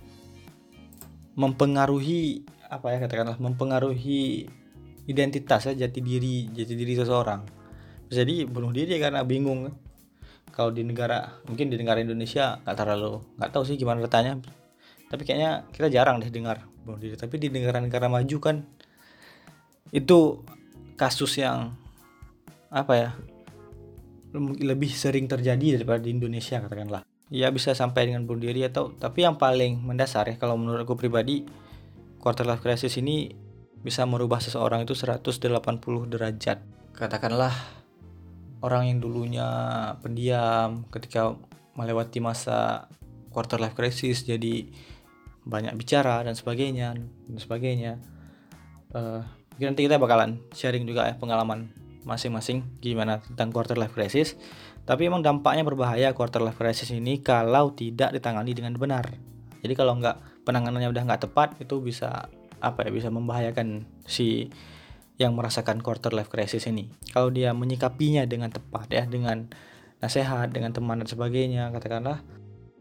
mempengaruhi 1.35 2.47
apa 2.71 2.95
ya 2.95 2.99
katakanlah 3.03 3.35
mempengaruhi 3.41 4.47
identitas 5.11 5.67
ya 5.67 5.75
jati 5.75 5.99
diri 5.99 6.47
jati 6.55 6.75
diri 6.79 6.95
seseorang. 6.95 7.43
Jadi 8.13 8.47
bunuh 8.47 8.71
diri 8.71 9.01
karena 9.03 9.27
bingung 9.27 9.67
kalau 10.61 10.77
di 10.77 10.85
negara 10.85 11.41
mungkin 11.49 11.73
di 11.73 11.81
negara 11.81 12.05
Indonesia 12.05 12.61
nggak 12.61 12.77
terlalu 12.77 13.25
nggak 13.41 13.51
tahu 13.57 13.65
sih 13.65 13.81
gimana 13.81 14.05
datanya 14.05 14.37
tapi 15.11 15.27
kayaknya 15.27 15.67
kita 15.75 15.91
jarang 15.91 16.23
deh 16.23 16.31
dengar 16.31 16.71
bunuh 16.87 17.03
diri. 17.03 17.19
Tapi 17.19 17.35
di 17.43 17.51
negara-negara 17.51 18.07
maju 18.07 18.37
kan 18.39 18.63
itu 19.91 20.47
kasus 20.95 21.43
yang 21.43 21.75
apa 22.71 22.93
ya 22.95 23.11
lebih 24.63 24.95
sering 24.95 25.27
terjadi 25.27 25.83
daripada 25.83 26.07
di 26.07 26.15
Indonesia 26.15 26.63
katakanlah. 26.63 27.03
Ya 27.31 27.51
bisa 27.51 27.75
sampai 27.75 28.07
dengan 28.07 28.23
bunuh 28.23 28.47
diri 28.47 28.63
atau 28.63 28.95
tapi 28.95 29.27
yang 29.27 29.35
paling 29.35 29.83
mendasar 29.83 30.31
ya 30.31 30.39
kalau 30.39 30.55
menurut 30.55 30.87
aku 30.87 30.95
pribadi 30.95 31.43
quarter 32.23 32.47
life 32.47 32.63
crisis 32.63 32.95
ini 32.95 33.35
bisa 33.83 34.07
merubah 34.07 34.39
seseorang 34.39 34.87
itu 34.87 34.95
180 34.95 35.43
derajat. 36.07 36.63
Katakanlah 36.95 37.80
orang 38.61 38.93
yang 38.93 38.99
dulunya 39.01 39.49
pendiam 40.05 40.85
ketika 40.93 41.37
melewati 41.77 42.21
masa 42.21 42.89
quarter 43.33 43.57
life 43.63 43.79
crisis 43.79 44.27
jadi 44.27 44.69
banyak 45.47 45.73
bicara 45.77 46.21
dan 46.21 46.37
sebagainya 46.37 46.97
dan 46.99 47.39
sebagainya. 47.41 47.93
Uh, 48.93 49.25
nanti 49.61 49.87
kita 49.87 49.97
bakalan 49.97 50.41
sharing 50.53 50.85
juga 50.85 51.09
ya 51.09 51.15
pengalaman 51.17 51.73
masing-masing 52.05 52.65
gimana 52.81 53.21
tentang 53.25 53.53
quarter 53.53 53.77
life 53.77 53.93
crisis. 53.97 54.37
Tapi 54.85 55.07
emang 55.07 55.21
dampaknya 55.21 55.63
berbahaya 55.63 56.13
quarter 56.17 56.41
life 56.41 56.59
crisis 56.59 56.91
ini 56.91 57.21
kalau 57.21 57.73
tidak 57.73 58.13
ditangani 58.17 58.57
dengan 58.57 58.77
benar. 58.77 59.09
Jadi 59.61 59.73
kalau 59.77 59.97
nggak 60.01 60.45
penanganannya 60.45 60.89
udah 60.89 61.03
nggak 61.05 61.23
tepat 61.29 61.49
itu 61.61 61.81
bisa 61.85 62.29
apa 62.61 62.85
ya 62.85 62.91
bisa 62.93 63.09
membahayakan 63.09 63.89
si 64.05 64.53
yang 65.21 65.37
merasakan 65.37 65.85
quarter 65.85 66.17
life 66.17 66.33
crisis 66.33 66.65
ini. 66.65 66.89
Kalau 67.13 67.29
dia 67.29 67.53
menyikapinya 67.53 68.25
dengan 68.25 68.49
tepat 68.49 68.89
ya, 68.89 69.05
dengan 69.05 69.53
nasihat, 70.01 70.49
dengan 70.49 70.73
teman 70.73 71.05
dan 71.05 71.09
sebagainya, 71.13 71.69
katakanlah 71.77 72.25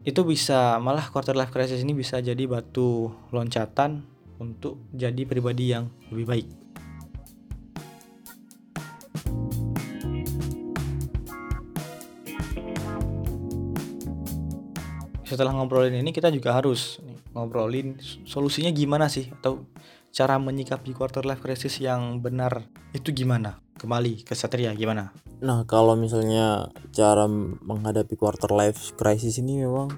itu 0.08 0.24
bisa 0.24 0.80
malah 0.80 1.04
quarter 1.12 1.36
life 1.36 1.52
crisis 1.52 1.84
ini 1.84 1.92
bisa 1.92 2.16
jadi 2.24 2.40
batu 2.48 3.12
loncatan 3.28 4.08
untuk 4.40 4.80
jadi 4.96 5.28
pribadi 5.28 5.76
yang 5.76 5.92
lebih 6.08 6.24
baik. 6.24 6.48
Setelah 15.28 15.52
ngobrolin 15.52 16.00
ini 16.00 16.10
kita 16.16 16.32
juga 16.32 16.56
harus 16.56 17.04
ngobrolin 17.36 18.00
solusinya 18.24 18.72
gimana 18.72 19.12
sih 19.12 19.28
atau 19.28 19.68
cara 20.10 20.36
menyikapi 20.42 20.90
quarter 20.90 21.22
life 21.22 21.42
crisis 21.42 21.78
yang 21.78 22.18
benar 22.18 22.66
itu 22.90 23.14
gimana? 23.14 23.62
Kembali 23.78 24.26
ke 24.26 24.36
Satria 24.36 24.76
gimana? 24.76 25.14
Nah, 25.40 25.64
kalau 25.64 25.96
misalnya 25.96 26.68
cara 26.92 27.24
menghadapi 27.64 28.12
quarter 28.18 28.52
life 28.52 28.92
crisis 28.98 29.40
ini 29.40 29.64
memang 29.64 29.88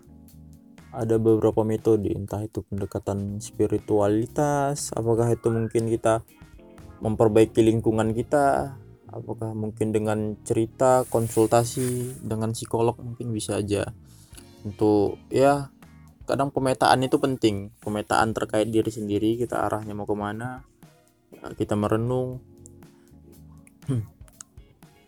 ada 0.93 1.17
beberapa 1.17 1.65
metode, 1.65 2.13
entah 2.13 2.45
itu 2.45 2.63
pendekatan 2.69 3.41
spiritualitas, 3.41 4.93
apakah 4.93 5.33
itu 5.33 5.49
mungkin 5.49 5.89
kita 5.89 6.21
memperbaiki 7.03 7.65
lingkungan 7.65 8.13
kita, 8.13 8.77
apakah 9.09 9.57
mungkin 9.57 9.91
dengan 9.91 10.37
cerita, 10.45 11.09
konsultasi 11.09 12.21
dengan 12.23 12.55
psikolog 12.55 12.95
mungkin 13.01 13.33
bisa 13.33 13.59
aja 13.59 13.89
untuk 14.63 15.19
ya 15.29 15.75
kadang 16.25 16.55
pemetaan 16.55 17.03
itu 17.03 17.19
penting. 17.19 17.75
Pemetaan 17.83 18.35
terkait 18.35 18.71
diri 18.71 18.89
sendiri 18.89 19.37
kita 19.39 19.67
arahnya 19.67 19.95
mau 19.95 20.07
ke 20.07 20.17
mana 20.17 20.63
ya, 21.35 21.51
kita 21.55 21.75
merenung. 21.75 22.43
Hmm. 23.83 24.07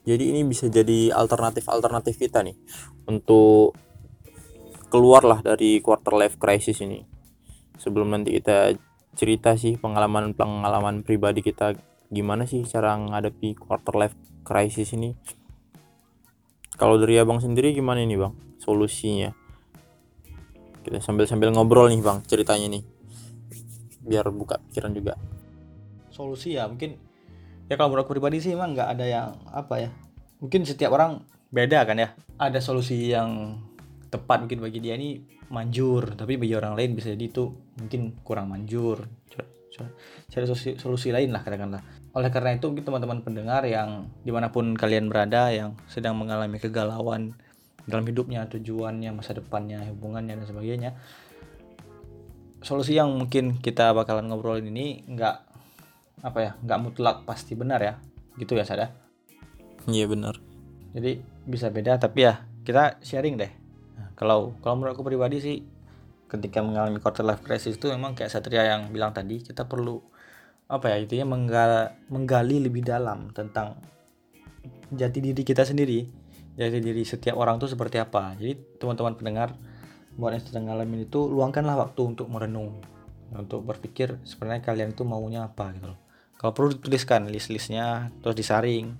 jadi 0.02 0.34
ini 0.34 0.42
bisa 0.42 0.66
jadi 0.66 1.14
alternatif 1.14 1.70
alternatif 1.70 2.18
kita 2.18 2.42
nih 2.42 2.58
untuk 3.06 3.78
keluarlah 4.90 5.46
dari 5.46 5.78
quarter 5.78 6.18
life 6.18 6.36
crisis 6.42 6.82
ini. 6.82 7.06
Sebelum 7.78 8.10
nanti 8.10 8.34
kita 8.34 8.74
cerita 9.14 9.54
sih 9.54 9.78
pengalaman 9.78 10.34
pengalaman 10.34 11.06
pribadi 11.06 11.40
kita 11.46 11.78
gimana 12.10 12.50
sih 12.50 12.66
cara 12.66 12.98
menghadapi 12.98 13.54
quarter 13.54 13.94
life 13.94 14.16
crisis 14.42 14.90
ini. 14.98 15.14
Kalau 16.74 16.98
dari 16.98 17.14
abang 17.22 17.38
sendiri 17.38 17.70
gimana 17.70 18.02
ini 18.02 18.18
bang? 18.18 18.34
Solusinya 18.58 19.43
kita 20.84 21.00
sambil 21.00 21.24
sambil 21.24 21.48
ngobrol 21.48 21.88
nih 21.88 22.04
bang 22.04 22.20
ceritanya 22.28 22.78
nih. 22.78 22.82
Biar 24.04 24.28
buka 24.28 24.60
pikiran 24.70 24.92
juga. 24.92 25.16
Solusi 26.12 26.54
ya 26.54 26.68
mungkin 26.68 27.00
ya 27.66 27.74
kalau 27.80 27.96
menurut 27.96 28.06
pribadi 28.06 28.44
sih 28.44 28.52
emang 28.52 28.76
nggak 28.76 28.88
ada 28.92 29.04
yang 29.08 29.28
apa 29.48 29.88
ya 29.88 29.90
mungkin 30.44 30.68
setiap 30.68 30.92
orang 30.92 31.24
beda 31.48 31.88
kan 31.88 31.96
ya. 31.96 32.12
Ada 32.36 32.60
solusi 32.60 33.08
yang 33.08 33.56
tepat 34.12 34.44
mungkin 34.44 34.60
bagi 34.60 34.78
dia 34.84 34.94
ini 34.94 35.24
manjur. 35.48 36.12
Tapi 36.14 36.36
bagi 36.36 36.52
orang 36.52 36.76
lain 36.76 36.92
bisa 36.92 37.16
jadi 37.16 37.32
itu 37.32 37.48
mungkin 37.80 38.20
kurang 38.20 38.52
manjur. 38.52 39.08
Cari 40.30 40.46
solusi, 40.46 40.78
solusi 40.78 41.08
lain 41.10 41.34
lah 41.34 41.42
katakanlah. 41.42 41.82
Oleh 42.14 42.30
karena 42.30 42.54
itu 42.54 42.70
mungkin 42.70 42.86
teman-teman 42.86 43.26
pendengar 43.26 43.66
yang 43.66 44.06
di 44.22 44.30
mana 44.30 44.54
pun 44.54 44.70
kalian 44.78 45.10
berada 45.10 45.50
yang 45.50 45.74
sedang 45.90 46.14
mengalami 46.14 46.62
kegalauan 46.62 47.34
dalam 47.84 48.04
hidupnya 48.08 48.48
tujuannya 48.48 49.12
masa 49.12 49.36
depannya 49.36 49.84
hubungannya 49.92 50.40
dan 50.40 50.46
sebagainya 50.48 50.90
solusi 52.64 52.96
yang 52.96 53.12
mungkin 53.12 53.60
kita 53.60 53.92
bakalan 53.92 54.32
ngobrolin 54.32 54.72
ini 54.72 55.04
nggak 55.04 55.36
apa 56.24 56.38
ya 56.40 56.50
nggak 56.64 56.80
mutlak 56.80 57.16
pasti 57.28 57.52
benar 57.52 57.80
ya. 57.84 57.94
Gitu 58.40 58.56
ya 58.56 58.64
sada 58.64 58.90
iya 59.86 60.08
benar. 60.08 60.40
Jadi 60.96 61.20
bisa 61.44 61.68
beda 61.68 62.00
tapi 62.00 62.24
ya 62.24 62.40
kita 62.64 63.04
sharing 63.04 63.36
deh. 63.36 63.52
Nah, 64.00 64.08
kalau 64.16 64.56
kalau 64.64 64.80
menurut 64.80 64.96
aku 64.96 65.04
pribadi 65.04 65.38
sih 65.44 65.56
ketika 66.32 66.64
mengalami 66.64 66.98
quarter 66.98 67.22
life 67.22 67.44
crisis 67.44 67.76
itu 67.76 67.92
memang 67.92 68.16
kayak 68.16 68.32
Satria 68.32 68.64
yang 68.64 68.90
bilang 68.90 69.12
tadi 69.12 69.44
kita 69.44 69.68
perlu 69.68 70.00
apa 70.64 70.88
ya 70.90 70.96
itu 71.04 71.20
ya 71.20 71.28
menggali, 71.28 71.92
menggali 72.08 72.56
lebih 72.64 72.80
dalam 72.80 73.30
tentang 73.36 73.76
jati 74.88 75.20
diri 75.20 75.44
kita 75.44 75.62
sendiri 75.68 76.23
jati 76.54 76.78
diri 76.78 77.02
setiap 77.02 77.38
orang 77.38 77.58
tuh 77.58 77.70
seperti 77.70 77.98
apa. 77.98 78.34
Jadi 78.38 78.78
teman-teman 78.78 79.14
pendengar 79.18 79.48
buat 80.14 80.30
yang 80.30 80.42
sedang 80.42 80.70
ngalamin 80.70 81.10
itu 81.10 81.26
luangkanlah 81.26 81.74
waktu 81.78 82.00
untuk 82.14 82.30
merenung. 82.30 82.82
Untuk 83.34 83.66
berpikir 83.66 84.22
sebenarnya 84.22 84.62
kalian 84.62 84.94
itu 84.94 85.02
maunya 85.02 85.46
apa 85.46 85.74
gitu 85.74 85.90
loh. 85.90 85.98
Kalau 86.38 86.52
perlu 86.54 86.76
dituliskan 86.78 87.26
list-listnya 87.26 88.14
terus 88.22 88.38
disaring. 88.38 88.94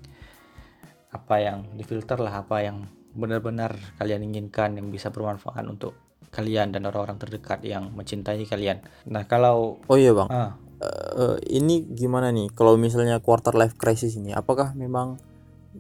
Apa 1.15 1.39
yang 1.39 1.79
difilter 1.79 2.19
lah 2.19 2.43
apa 2.43 2.67
yang 2.67 2.91
benar-benar 3.15 3.79
kalian 4.03 4.27
inginkan 4.27 4.75
yang 4.75 4.91
bisa 4.91 5.15
bermanfaat 5.15 5.63
untuk 5.71 5.95
kalian 6.35 6.75
dan 6.75 6.83
orang-orang 6.91 7.15
terdekat 7.23 7.63
yang 7.63 7.95
mencintai 7.95 8.43
kalian. 8.51 8.83
Nah 9.07 9.23
kalau 9.31 9.79
oh 9.87 9.95
iya 9.95 10.11
bang, 10.11 10.27
ah, 10.27 10.59
uh, 10.83 11.39
ini 11.47 11.87
gimana 11.95 12.35
nih? 12.35 12.51
Kalau 12.51 12.75
misalnya 12.75 13.23
quarter 13.23 13.55
life 13.55 13.79
crisis 13.79 14.19
ini 14.19 14.35
apakah 14.35 14.75
memang 14.75 15.23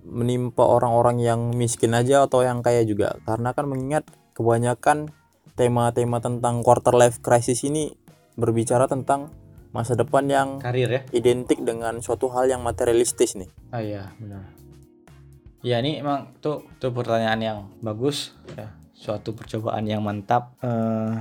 menimpa 0.02 0.66
orang-orang 0.66 1.22
yang 1.22 1.40
miskin 1.54 1.94
aja 1.94 2.26
atau 2.26 2.42
yang 2.42 2.66
kaya 2.66 2.82
juga 2.82 3.14
karena 3.22 3.54
kan 3.54 3.70
mengingat 3.70 4.04
kebanyakan 4.34 5.14
tema-tema 5.54 6.18
tentang 6.18 6.66
quarter 6.66 6.98
life 6.98 7.22
crisis 7.22 7.62
ini 7.62 7.94
berbicara 8.34 8.90
tentang 8.90 9.30
masa 9.70 9.94
depan 9.94 10.26
yang 10.26 10.48
karir 10.58 10.90
ya. 10.90 11.00
identik 11.14 11.62
dengan 11.62 12.02
suatu 12.02 12.30
hal 12.30 12.50
yang 12.50 12.62
materialistis 12.62 13.38
nih 13.38 13.50
Ah 13.74 13.82
iya 13.82 14.14
benar. 14.22 14.54
Ya 15.64 15.82
ini 15.82 15.98
emang 15.98 16.30
tuh 16.38 16.62
tuh 16.78 16.94
pertanyaan 16.94 17.40
yang 17.42 17.58
bagus 17.82 18.36
ya 18.54 18.70
suatu 18.94 19.34
percobaan 19.34 19.82
yang 19.90 20.00
mantap. 20.06 20.54
Eh, 20.62 21.14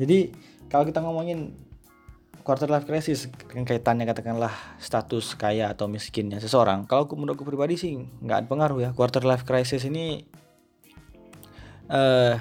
jadi 0.00 0.32
kalau 0.72 0.88
kita 0.88 1.04
ngomongin 1.04 1.52
quarter 2.50 2.66
life 2.66 2.82
crisis 2.82 3.30
kaitannya 3.46 4.10
katakanlah 4.10 4.50
status 4.82 5.38
kaya 5.38 5.70
atau 5.70 5.86
miskinnya 5.86 6.42
seseorang. 6.42 6.82
Kalau 6.90 7.06
aku- 7.06 7.14
menurutku 7.14 7.46
pribadi 7.46 7.78
sih 7.78 7.94
nggak 7.94 8.38
ada 8.42 8.46
pengaruh 8.50 8.78
ya. 8.82 8.90
Quarter 8.90 9.22
life 9.22 9.46
crisis 9.46 9.86
ini 9.86 10.26
eh 11.86 12.34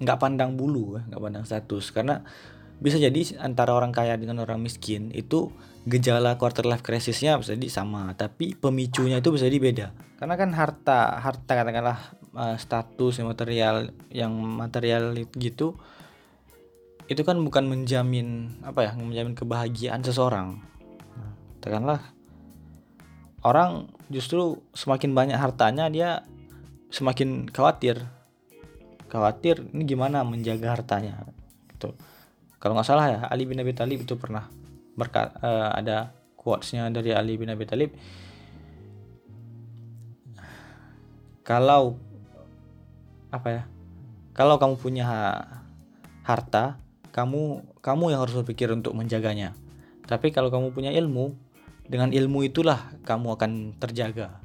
nggak 0.00 0.16
pandang 0.16 0.56
bulu 0.56 0.96
ya, 0.96 1.04
nggak 1.12 1.20
pandang 1.28 1.44
status 1.44 1.92
karena 1.92 2.24
bisa 2.80 2.96
jadi 2.96 3.36
antara 3.44 3.76
orang 3.76 3.92
kaya 3.92 4.16
dengan 4.16 4.40
orang 4.40 4.64
miskin 4.64 5.12
itu 5.12 5.52
gejala 5.84 6.40
quarter 6.40 6.64
life 6.64 6.82
crisisnya 6.82 7.36
bisa 7.36 7.54
jadi 7.54 7.68
sama 7.68 8.10
tapi 8.16 8.58
pemicunya 8.58 9.22
itu 9.22 9.30
bisa 9.30 9.46
jadi 9.46 9.58
beda 9.62 9.86
karena 10.18 10.34
kan 10.34 10.50
harta 10.50 11.22
harta 11.22 11.52
katakanlah 11.54 11.98
eh, 12.34 12.56
status 12.58 13.22
yang 13.22 13.30
material 13.30 13.76
yang 14.10 14.32
material 14.34 15.14
gitu 15.38 15.78
itu 17.12 17.22
kan 17.22 17.36
bukan 17.38 17.68
menjamin 17.68 18.56
apa 18.64 18.88
ya 18.88 18.90
menjamin 18.96 19.36
kebahagiaan 19.36 20.00
seseorang. 20.00 20.58
Nah, 21.14 21.32
katakanlah 21.60 22.00
orang 23.44 23.92
justru 24.08 24.64
semakin 24.72 25.12
banyak 25.12 25.38
hartanya 25.38 25.92
dia 25.92 26.24
semakin 26.88 27.48
khawatir. 27.52 28.00
Khawatir 29.12 29.68
ini 29.76 29.84
gimana 29.84 30.24
menjaga 30.24 30.80
hartanya 30.80 31.28
gitu. 31.76 31.92
Kalau 32.56 32.72
nggak 32.78 32.88
salah 32.88 33.06
ya 33.12 33.20
Ali 33.28 33.44
bin 33.44 33.60
Abi 33.60 33.76
Thalib 33.76 34.08
itu 34.08 34.16
pernah 34.16 34.48
berkat 34.96 35.36
eh, 35.44 35.70
ada 35.72 36.16
quotesnya 36.38 36.88
dari 36.88 37.12
Ali 37.12 37.36
bin 37.36 37.52
Abi 37.52 37.68
Thalib. 37.68 37.92
Kalau 41.42 41.98
apa 43.32 43.48
ya 43.48 43.62
kalau 44.32 44.56
kamu 44.56 44.76
punya 44.80 45.04
ha- 45.04 45.64
harta 46.22 46.80
kamu 47.12 47.62
kamu 47.84 48.04
yang 48.16 48.20
harus 48.24 48.34
berpikir 48.42 48.72
untuk 48.72 48.96
menjaganya. 48.96 49.52
Tapi 50.08 50.32
kalau 50.34 50.48
kamu 50.48 50.72
punya 50.72 50.90
ilmu 50.90 51.36
dengan 51.86 52.10
ilmu 52.10 52.48
itulah 52.48 52.96
kamu 53.04 53.36
akan 53.36 53.50
terjaga. 53.76 54.40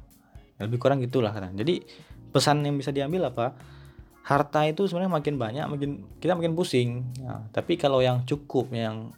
Lebih 0.60 0.78
kurang 0.78 1.00
gitulah 1.00 1.32
kan 1.32 1.54
jadi 1.56 1.82
pesan 2.30 2.62
yang 2.62 2.76
bisa 2.76 2.92
diambil 2.92 3.32
apa? 3.32 3.56
Harta 4.28 4.68
itu 4.68 4.84
sebenarnya 4.84 5.12
makin 5.16 5.34
banyak 5.40 5.64
makin 5.64 5.90
kita 6.20 6.36
makin 6.36 6.52
pusing. 6.52 7.08
Nah, 7.24 7.48
tapi 7.48 7.80
kalau 7.80 8.04
yang 8.04 8.28
cukup 8.28 8.68
yang 8.76 9.16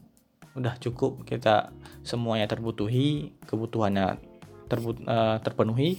udah 0.55 0.79
cukup 0.79 1.27
kita 1.27 1.75
semuanya 2.07 2.47
terbutuhi 2.47 3.35
kebutuhannya 3.47 4.19
terbut- 4.67 5.03
eh, 5.03 5.37
terpenuhi 5.43 5.99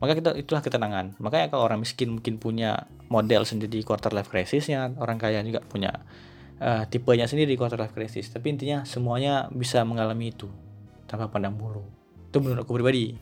maka 0.00 0.16
kita 0.16 0.32
itulah 0.32 0.64
ketenangan. 0.64 1.12
Makanya 1.20 1.52
kalau 1.52 1.68
orang 1.68 1.84
miskin 1.84 2.16
mungkin 2.16 2.40
punya 2.40 2.88
model 3.12 3.44
sendiri 3.44 3.84
quarter 3.84 4.16
life 4.16 4.32
crisisnya 4.32 4.96
orang 4.96 5.20
kaya 5.20 5.44
juga 5.44 5.60
punya 5.60 5.92
eh, 6.60 6.84
tipenya 6.86 7.24
sendiri 7.26 7.56
quarter 7.56 7.80
life 7.80 7.96
crisis 7.96 8.28
tapi 8.30 8.52
intinya 8.52 8.84
semuanya 8.84 9.48
bisa 9.50 9.82
mengalami 9.82 10.30
itu 10.30 10.46
tanpa 11.08 11.32
pandang 11.32 11.56
bulu 11.56 11.82
itu 12.30 12.38
menurut 12.38 12.62
aku 12.62 12.76
pribadi 12.78 13.18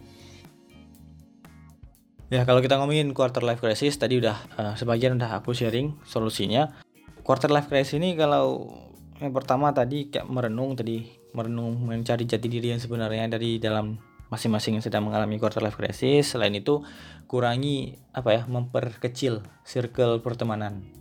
Ya 2.28 2.44
kalau 2.44 2.60
kita 2.60 2.76
ngomongin 2.76 3.16
quarter 3.16 3.40
life 3.40 3.64
crisis 3.64 3.96
tadi 3.96 4.20
udah 4.20 4.36
eh, 4.60 4.74
sebagian 4.76 5.16
udah 5.16 5.40
aku 5.40 5.56
sharing 5.56 5.96
solusinya. 6.04 6.76
Quarter 7.24 7.48
life 7.48 7.72
crisis 7.72 7.96
ini 7.96 8.12
kalau 8.20 8.68
yang 9.16 9.32
pertama 9.32 9.72
tadi 9.72 10.12
kayak 10.12 10.28
merenung 10.28 10.76
tadi 10.76 11.08
merenung 11.32 11.80
mencari 11.88 12.28
jati 12.28 12.44
diri 12.52 12.76
yang 12.76 12.80
sebenarnya 12.84 13.32
dari 13.32 13.56
dalam 13.56 13.96
masing-masing 14.28 14.76
yang 14.76 14.84
sedang 14.84 15.08
mengalami 15.08 15.40
quarter 15.40 15.64
life 15.64 15.80
crisis. 15.80 16.36
Selain 16.36 16.52
itu 16.52 16.84
kurangi 17.24 17.96
apa 18.12 18.36
ya 18.36 18.42
memperkecil 18.44 19.40
circle 19.64 20.20
pertemanan. 20.20 20.97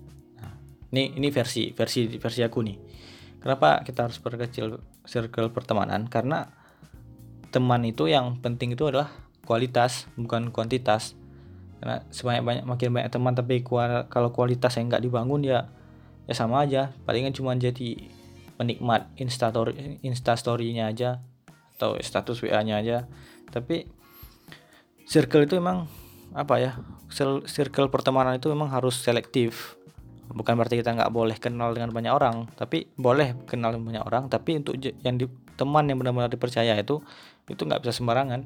Ini 0.94 1.20
ini 1.20 1.28
versi 1.30 1.76
versi 1.76 2.08
versi 2.18 2.42
aku 2.44 2.60
nih. 2.64 2.78
Kenapa 3.44 3.84
kita 3.84 4.08
harus 4.08 4.18
perkecil 4.20 4.80
circle 5.04 5.52
pertemanan? 5.52 6.08
Karena 6.08 6.48
teman 7.52 7.84
itu 7.88 8.12
yang 8.12 8.40
penting 8.44 8.76
itu 8.76 8.88
adalah 8.88 9.08
kualitas 9.48 10.12
bukan 10.20 10.52
kuantitas 10.52 11.16
karena 11.80 12.04
sebanyak 12.12 12.44
banyak 12.44 12.66
makin 12.68 12.90
banyak 12.92 13.12
teman 13.14 13.34
tapi 13.38 13.64
kual- 13.64 14.10
kalau 14.12 14.34
kualitas 14.34 14.76
yang 14.76 14.92
nggak 14.92 15.04
dibangun 15.06 15.46
ya 15.46 15.72
ya 16.28 16.34
sama 16.36 16.68
aja 16.68 16.92
palingan 17.08 17.32
cuma 17.32 17.56
jadi 17.56 18.12
penikmat 18.60 19.08
instastory 19.16 20.02
instastorynya 20.04 20.92
aja 20.92 21.24
atau 21.78 21.96
status 22.02 22.42
wa 22.42 22.60
nya 22.66 22.82
aja 22.82 23.06
tapi 23.54 23.88
circle 25.06 25.46
itu 25.46 25.62
emang 25.62 25.86
apa 26.34 26.60
ya 26.60 26.72
circle 27.48 27.88
pertemanan 27.88 28.36
itu 28.36 28.50
memang 28.52 28.68
harus 28.68 28.98
selektif 29.00 29.77
bukan 30.32 30.54
berarti 30.60 30.80
kita 30.80 30.92
nggak 30.96 31.12
boleh 31.12 31.38
kenal 31.40 31.72
dengan 31.72 31.96
banyak 31.96 32.12
orang 32.12 32.52
tapi 32.60 32.92
boleh 33.00 33.48
kenal 33.48 33.72
dengan 33.72 33.86
banyak 33.96 34.04
orang 34.04 34.24
tapi 34.28 34.60
untuk 34.60 34.76
yang 34.80 35.16
di, 35.16 35.26
teman 35.56 35.88
yang 35.88 35.98
benar-benar 35.98 36.30
dipercaya 36.30 36.76
itu 36.78 37.02
itu 37.48 37.62
nggak 37.64 37.82
bisa 37.82 37.96
sembarangan. 37.96 38.44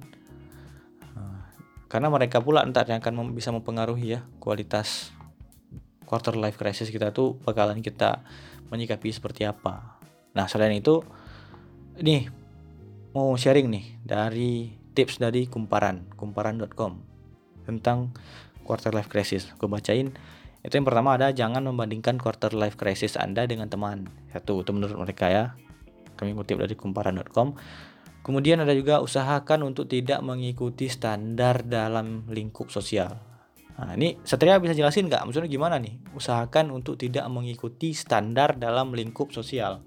Nah, 1.18 1.42
karena 1.90 2.08
mereka 2.08 2.38
pula 2.40 2.62
ntar 2.70 2.86
yang 2.88 3.02
akan 3.02 3.14
mem- 3.18 3.36
bisa 3.36 3.50
mempengaruhi 3.50 4.18
ya 4.18 4.20
kualitas 4.38 5.10
quarter 6.06 6.38
life 6.38 6.60
crisis 6.60 6.94
kita 6.94 7.10
tuh 7.12 7.40
bakalan 7.42 7.82
kita 7.82 8.22
menyikapi 8.70 9.12
seperti 9.12 9.44
apa. 9.44 10.00
Nah 10.38 10.46
selain 10.48 10.78
itu 10.78 11.04
nih 12.00 12.32
mau 13.12 13.36
sharing 13.36 13.68
nih 13.68 13.86
dari 14.06 14.72
tips 14.96 15.20
dari 15.20 15.48
kumparan 15.48 16.08
kumparan.com 16.16 17.04
tentang 17.68 18.16
quarter 18.64 18.96
life 18.96 19.12
crisis. 19.12 19.52
Gue 19.60 19.68
bacain 19.68 20.16
itu 20.62 20.74
yang 20.78 20.86
pertama 20.86 21.18
ada 21.18 21.34
jangan 21.34 21.66
membandingkan 21.66 22.22
quarter 22.22 22.54
life 22.54 22.78
crisis 22.78 23.18
anda 23.18 23.46
dengan 23.50 23.68
teman 23.68 24.10
satu 24.30 24.62
itu 24.62 24.72
menurut 24.74 24.98
mereka 24.98 25.30
ya 25.30 25.44
kami 26.18 26.38
kutip 26.38 26.62
dari 26.62 26.78
kumparan.com 26.78 27.58
Kemudian 28.22 28.62
ada 28.62 28.78
juga 28.78 29.02
usahakan 29.02 29.74
untuk 29.74 29.90
tidak 29.90 30.22
mengikuti 30.22 30.86
standar 30.94 31.66
dalam 31.66 32.30
lingkup 32.30 32.70
sosial. 32.70 33.18
Nah, 33.82 33.98
ini 33.98 34.22
Satria 34.22 34.62
bisa 34.62 34.78
jelasin 34.78 35.10
nggak? 35.10 35.26
Maksudnya 35.26 35.50
gimana 35.50 35.82
nih? 35.82 35.98
Usahakan 36.14 36.70
untuk 36.70 37.02
tidak 37.02 37.26
mengikuti 37.34 37.98
standar 37.98 38.62
dalam 38.62 38.94
lingkup 38.94 39.34
sosial. 39.34 39.82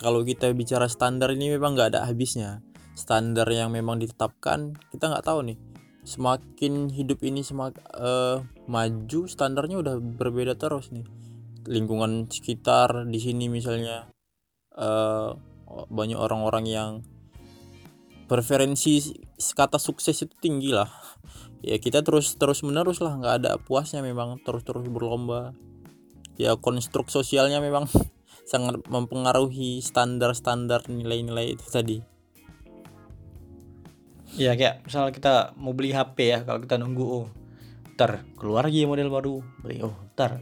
kalau 0.00 0.24
kita 0.24 0.48
bicara 0.56 0.88
standar 0.88 1.28
ini 1.36 1.52
memang 1.52 1.76
nggak 1.76 1.92
ada 1.92 2.08
habisnya 2.08 2.64
standar 2.96 3.44
yang 3.52 3.68
memang 3.68 4.00
ditetapkan 4.00 4.72
kita 4.88 5.12
nggak 5.12 5.24
tahu 5.28 5.44
nih 5.44 5.60
semakin 6.04 6.88
hidup 6.88 7.20
ini 7.24 7.44
semak 7.44 7.76
eh, 7.94 8.40
maju 8.66 9.20
standarnya 9.28 9.80
udah 9.80 9.96
berbeda 10.00 10.56
terus 10.56 10.92
nih. 10.92 11.04
Lingkungan 11.68 12.32
sekitar 12.32 13.04
di 13.06 13.20
sini 13.20 13.52
misalnya 13.52 14.08
eh, 14.74 15.30
banyak 15.70 16.18
orang-orang 16.18 16.64
yang 16.66 16.90
preferensi 18.26 19.18
kata 19.38 19.76
sukses 19.76 20.16
itu 20.22 20.34
tinggi 20.38 20.70
lah. 20.70 20.88
Ya 21.60 21.76
kita 21.76 22.00
terus 22.00 22.38
terus 22.40 22.64
menerus 22.64 23.04
lah 23.04 23.20
nggak 23.20 23.34
ada 23.44 23.52
puasnya 23.60 24.00
memang 24.00 24.40
terus 24.40 24.64
terus 24.64 24.86
berlomba. 24.88 25.52
Ya 26.40 26.56
konstruk 26.56 27.12
sosialnya 27.12 27.60
memang 27.60 27.84
sangat 28.50 28.80
mempengaruhi 28.88 29.84
standar-standar 29.84 30.88
nilai-nilai 30.88 31.54
itu 31.54 31.66
tadi 31.68 32.19
Ya 34.38 34.54
kayak 34.54 34.86
misal 34.86 35.10
kita 35.10 35.54
mau 35.58 35.74
beli 35.74 35.90
HP 35.90 36.18
ya, 36.30 36.38
kalau 36.46 36.62
kita 36.62 36.78
nunggu 36.78 37.02
oh, 37.02 37.26
ntar 37.98 38.22
keluar 38.38 38.70
lagi 38.70 38.86
model 38.86 39.10
baru, 39.10 39.42
beli 39.62 39.82
oh 39.82 39.94
ntar. 40.14 40.38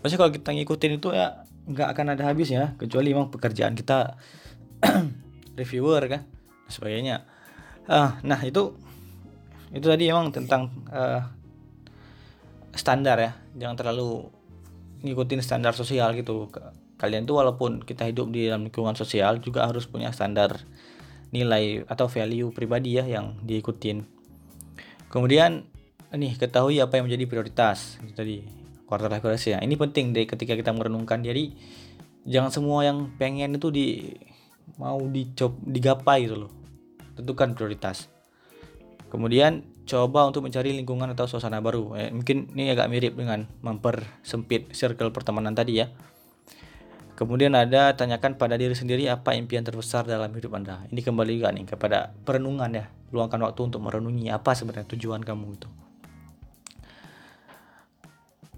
Pasti 0.00 0.20
kalau 0.20 0.28
kita 0.32 0.52
ngikutin 0.52 1.00
itu 1.00 1.08
ya 1.16 1.44
nggak 1.64 1.88
akan 1.96 2.06
ada 2.16 2.28
habisnya, 2.28 2.76
kecuali 2.76 3.16
memang 3.16 3.32
pekerjaan 3.32 3.72
kita 3.72 4.20
reviewer 5.58 6.02
kan, 6.08 6.22
sebagainya. 6.68 7.24
Ah, 7.88 8.20
nah 8.20 8.40
itu 8.44 8.76
itu 9.70 9.86
tadi 9.86 10.10
emang 10.10 10.34
tentang 10.34 10.68
eh, 10.92 11.22
standar 12.76 13.16
ya, 13.18 13.32
jangan 13.56 13.76
terlalu 13.80 14.28
ngikutin 15.00 15.40
standar 15.40 15.72
sosial 15.72 16.12
gitu. 16.16 16.52
kalian 17.00 17.24
tuh 17.24 17.40
walaupun 17.40 17.80
kita 17.80 18.04
hidup 18.04 18.28
di 18.28 18.44
dalam 18.44 18.68
lingkungan 18.68 18.92
sosial 18.92 19.40
juga 19.40 19.64
harus 19.64 19.88
punya 19.88 20.12
standar 20.12 20.60
nilai 21.30 21.86
atau 21.86 22.10
value 22.10 22.50
pribadi 22.50 22.98
ya 22.98 23.06
yang 23.06 23.38
diikutin. 23.42 24.02
Kemudian 25.10 25.66
nih 26.10 26.34
ketahui 26.38 26.82
apa 26.82 26.98
yang 26.98 27.06
menjadi 27.06 27.24
prioritas. 27.26 27.98
Tadi 28.14 28.42
quarter 28.86 29.10
life 29.10 29.22
crisis 29.22 29.54
ya. 29.54 29.58
Ini 29.62 29.74
penting 29.78 30.10
deh 30.14 30.26
ketika 30.26 30.58
kita 30.58 30.74
merenungkan 30.74 31.22
jadi 31.22 31.54
jangan 32.26 32.50
semua 32.50 32.82
yang 32.82 33.14
pengen 33.18 33.56
itu 33.58 33.70
di 33.70 33.86
mau 34.78 34.98
dicop 35.06 35.54
digapai 35.62 36.26
gitu 36.26 36.46
loh. 36.46 36.52
Tentukan 37.14 37.54
prioritas. 37.54 38.10
Kemudian 39.10 39.66
coba 39.86 40.30
untuk 40.30 40.46
mencari 40.46 40.70
lingkungan 40.70 41.10
atau 41.14 41.26
suasana 41.26 41.58
baru. 41.58 41.98
Eh, 41.98 42.10
mungkin 42.14 42.54
ini 42.54 42.70
agak 42.70 42.86
mirip 42.86 43.18
dengan 43.18 43.50
mempersempit 43.62 44.70
circle 44.70 45.10
pertemanan 45.10 45.54
tadi 45.54 45.82
ya 45.82 45.90
kemudian 47.20 47.52
ada 47.52 47.92
tanyakan 47.92 48.40
pada 48.40 48.56
diri 48.56 48.72
sendiri 48.72 49.04
apa 49.12 49.36
impian 49.36 49.60
terbesar 49.60 50.08
dalam 50.08 50.32
hidup 50.32 50.56
anda? 50.56 50.88
Ini 50.88 51.04
kembali 51.04 51.36
juga 51.36 51.52
nih 51.52 51.68
kepada 51.68 52.16
perenungan 52.24 52.72
ya. 52.72 52.88
Luangkan 53.12 53.44
waktu 53.44 53.60
untuk 53.68 53.84
merenungi 53.84 54.32
apa 54.32 54.56
sebenarnya 54.56 54.88
tujuan 54.96 55.20
kamu 55.20 55.60
itu? 55.60 55.68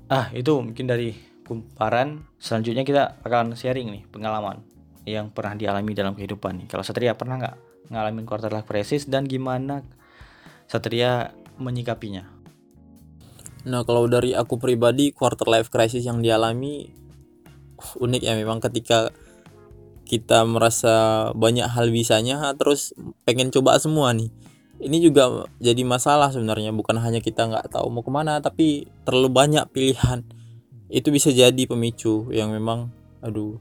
Ah 0.07 0.31
itu 0.31 0.55
mungkin 0.63 0.87
dari 0.87 1.11
kumparan. 1.43 2.23
Selanjutnya 2.39 2.87
kita 2.87 3.19
akan 3.27 3.59
sharing 3.59 3.91
nih 3.91 4.03
pengalaman 4.07 4.63
yang 5.03 5.35
pernah 5.35 5.59
dialami 5.59 5.91
dalam 5.99 6.15
kehidupan 6.15 6.63
nih. 6.63 6.67
Kalau 6.71 6.87
Satria 6.87 7.19
pernah 7.19 7.43
nggak 7.43 7.57
ngalamin 7.91 8.23
quarter 8.23 8.55
life 8.55 8.71
crisis 8.71 9.11
dan 9.11 9.27
gimana 9.27 9.83
Satria 10.71 11.35
menyikapinya? 11.59 12.31
Nah 13.67 13.83
kalau 13.83 14.07
dari 14.07 14.39
aku 14.39 14.55
pribadi 14.63 15.11
quarter 15.11 15.51
life 15.51 15.67
crisis 15.67 16.07
yang 16.07 16.23
dialami 16.23 17.02
unik 17.99 18.23
ya 18.23 18.35
memang 18.39 18.63
ketika 18.63 19.13
kita 20.13 20.45
merasa 20.45 21.29
banyak 21.33 21.65
hal 21.65 21.89
bisanya 21.89 22.53
terus 22.53 22.93
pengen 23.25 23.49
coba 23.49 23.81
semua 23.81 24.13
nih. 24.13 24.29
Ini 24.83 24.99
juga 24.99 25.47
jadi 25.63 25.81
masalah 25.87 26.35
sebenarnya 26.35 26.75
bukan 26.75 26.99
hanya 26.99 27.23
kita 27.23 27.47
nggak 27.47 27.71
tahu 27.73 27.87
mau 27.89 28.03
ke 28.03 28.11
mana 28.11 28.43
tapi 28.43 28.91
terlalu 29.09 29.31
banyak 29.33 29.65
pilihan. 29.73 30.27
Itu 30.93 31.09
bisa 31.09 31.33
jadi 31.33 31.65
pemicu 31.65 32.29
yang 32.29 32.53
memang 32.53 32.93
aduh 33.25 33.57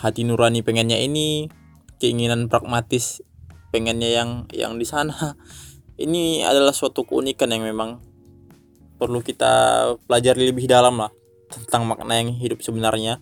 hati 0.00 0.24
nurani 0.24 0.64
pengennya 0.64 0.96
ini 0.96 1.50
keinginan 2.00 2.48
pragmatis 2.48 3.20
pengennya 3.68 4.08
yang 4.08 4.30
yang 4.54 4.80
di 4.80 4.86
sana. 4.88 5.14
Ini 5.92 6.42
adalah 6.48 6.72
suatu 6.72 7.04
keunikan 7.04 7.52
yang 7.52 7.68
memang 7.68 8.00
perlu 8.96 9.20
kita 9.20 9.86
pelajari 10.08 10.50
lebih 10.50 10.64
dalam 10.66 10.98
lah 10.98 11.12
tentang 11.52 11.84
makna 11.84 12.16
yang 12.18 12.32
hidup 12.32 12.64
sebenarnya. 12.64 13.20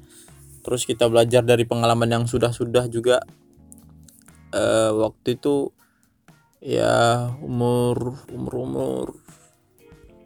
Terus 0.63 0.87
kita 0.87 1.11
belajar 1.11 1.43
dari 1.43 1.67
pengalaman 1.67 2.09
yang 2.09 2.25
sudah-sudah 2.31 2.87
juga. 2.87 3.19
Uh, 4.51 5.07
waktu 5.07 5.39
itu 5.39 5.71
ya 6.59 7.31
umur 7.39 8.19
umur 8.35 8.55
umur 8.59 9.07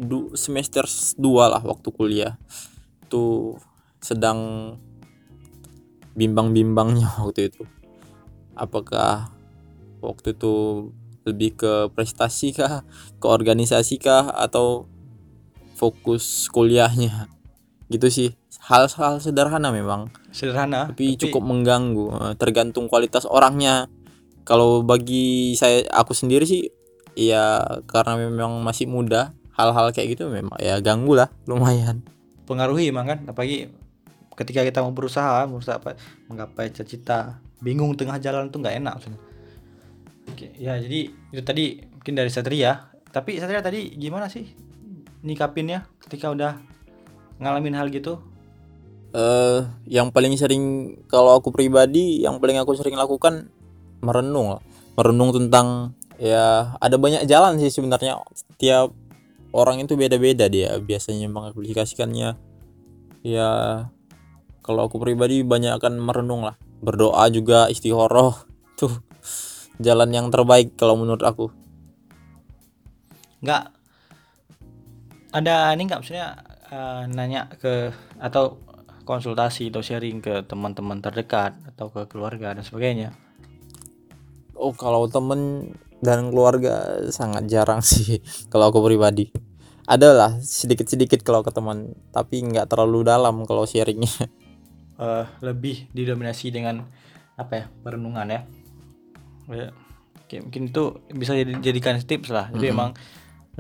du, 0.00 0.32
semester 0.32 0.84
2 0.84 1.20
lah 1.48 1.62
waktu 1.64 1.88
kuliah. 1.88 2.34
Tuh 3.08 3.56
sedang 4.04 4.74
bimbang-bimbangnya 6.12 7.08
waktu 7.24 7.48
itu. 7.48 7.64
Apakah 8.54 9.34
waktu 10.04 10.36
itu 10.36 10.54
lebih 11.24 11.56
ke 11.56 11.72
prestasi 11.96 12.52
kah 12.52 12.84
ke 13.16 13.26
organisasi 13.26 13.96
kah 13.96 14.28
atau 14.28 14.84
fokus 15.72 16.52
kuliahnya 16.52 17.32
gitu 17.88 18.08
sih. 18.08 18.28
Hal-hal 18.64 19.20
sederhana 19.20 19.68
memang. 19.68 20.08
Sederhana 20.32 20.88
tapi, 20.88 21.14
tapi 21.16 21.20
cukup 21.28 21.42
mengganggu 21.44 22.06
eh, 22.12 22.32
tergantung 22.40 22.88
kualitas 22.88 23.28
orangnya. 23.28 23.88
Kalau 24.44 24.84
bagi 24.84 25.56
saya 25.56 25.88
aku 25.88 26.12
sendiri 26.12 26.44
sih 26.44 26.68
ya 27.16 27.64
karena 27.88 28.18
memang 28.20 28.60
masih 28.60 28.84
muda 28.84 29.32
hal-hal 29.54 29.94
kayak 29.94 30.18
gitu 30.18 30.28
memang 30.28 30.58
ya 30.60 30.80
ganggu 30.84 31.16
lah 31.16 31.32
lumayan. 31.48 32.04
Pengaruhi 32.44 32.92
emang 32.92 33.08
kan 33.08 33.18
apalagi 33.24 33.72
ketika 34.36 34.66
kita 34.66 34.84
mau 34.84 34.92
berusaha 34.92 35.46
berusaha 35.48 35.80
apa 35.80 35.96
menggapai 36.28 36.74
cita-cita 36.74 37.40
bingung 37.62 37.96
tengah 37.96 38.20
jalan 38.20 38.50
tuh 38.50 38.60
nggak 38.60 38.76
enak 38.82 38.92
maksudnya 38.98 39.22
Oke, 40.30 40.56
ya 40.56 40.80
jadi 40.80 41.12
itu 41.12 41.42
tadi 41.44 41.84
mungkin 41.84 42.14
dari 42.16 42.30
Satria. 42.32 42.88
Tapi 43.12 43.36
Satria 43.38 43.60
tadi 43.60 43.92
gimana 43.94 44.32
sih 44.32 44.48
nikapinnya 45.24 45.88
ketika 46.04 46.32
udah 46.32 46.52
ngalamin 47.38 47.74
hal 47.74 47.90
gitu? 47.90 48.20
Eh 49.14 49.18
uh, 49.18 49.60
yang 49.86 50.10
paling 50.10 50.34
sering 50.34 50.96
kalau 51.06 51.38
aku 51.38 51.54
pribadi 51.54 52.22
yang 52.22 52.42
paling 52.42 52.58
aku 52.58 52.74
sering 52.74 52.98
lakukan 52.98 53.50
merenung 54.02 54.58
merenung 54.94 55.30
tentang 55.34 55.96
ya 56.18 56.76
ada 56.78 56.96
banyak 56.98 57.26
jalan 57.26 57.58
sih 57.58 57.70
sebenarnya. 57.70 58.18
Tiap 58.58 58.94
orang 59.54 59.82
itu 59.82 59.94
beda-beda 59.94 60.50
dia. 60.50 60.74
Biasanya 60.78 61.30
mengaplikasikannya. 61.30 62.38
Ya 63.24 63.50
kalau 64.64 64.88
aku 64.88 64.98
pribadi 64.98 65.42
banyak 65.42 65.78
akan 65.78 65.98
merenung 66.02 66.42
lah. 66.42 66.58
Berdoa 66.84 67.30
juga 67.30 67.70
istihoroh 67.70 68.34
tuh 68.80 68.92
jalan 69.82 70.10
yang 70.14 70.26
terbaik 70.30 70.74
kalau 70.78 70.98
menurut 70.98 71.22
aku. 71.22 71.50
Nggak. 73.42 73.74
Ada 75.34 75.74
ini 75.74 75.82
nggak? 75.90 75.98
Maksudnya 75.98 76.53
uh, 76.74 77.06
nanya 77.06 77.46
ke 77.62 77.94
atau 78.18 78.58
konsultasi 79.06 79.70
atau 79.70 79.84
sharing 79.84 80.18
ke 80.18 80.42
teman-teman 80.48 80.98
terdekat 80.98 81.54
atau 81.70 81.92
ke 81.94 82.10
keluarga 82.10 82.56
dan 82.56 82.66
sebagainya. 82.66 83.14
Oh 84.58 84.74
kalau 84.74 85.06
temen 85.06 85.72
dan 86.02 86.34
keluarga 86.34 87.06
sangat 87.14 87.46
jarang 87.46 87.80
sih 87.86 88.18
kalau 88.50 88.74
aku 88.74 88.82
pribadi. 88.82 89.30
Adalah 89.84 90.40
sedikit-sedikit 90.40 91.20
kalau 91.20 91.44
ke 91.44 91.52
teman 91.52 91.92
tapi 92.08 92.40
nggak 92.40 92.72
terlalu 92.72 93.04
dalam 93.04 93.44
kalau 93.44 93.68
sharingnya. 93.68 94.26
Uh, 94.96 95.28
lebih 95.46 95.92
didominasi 95.92 96.50
dengan 96.50 96.88
apa 97.36 97.52
ya 97.52 97.64
perenungan 97.84 98.26
ya. 98.26 98.40
Ya 99.52 99.68
Oke, 100.24 100.40
mungkin 100.40 100.72
itu 100.72 100.84
bisa 101.12 101.36
dijadikan 101.36 102.00
tips 102.00 102.32
lah. 102.32 102.48
Jadi 102.48 102.72
mm 102.72 102.72
-hmm. 102.72 102.76
emang 102.80 102.90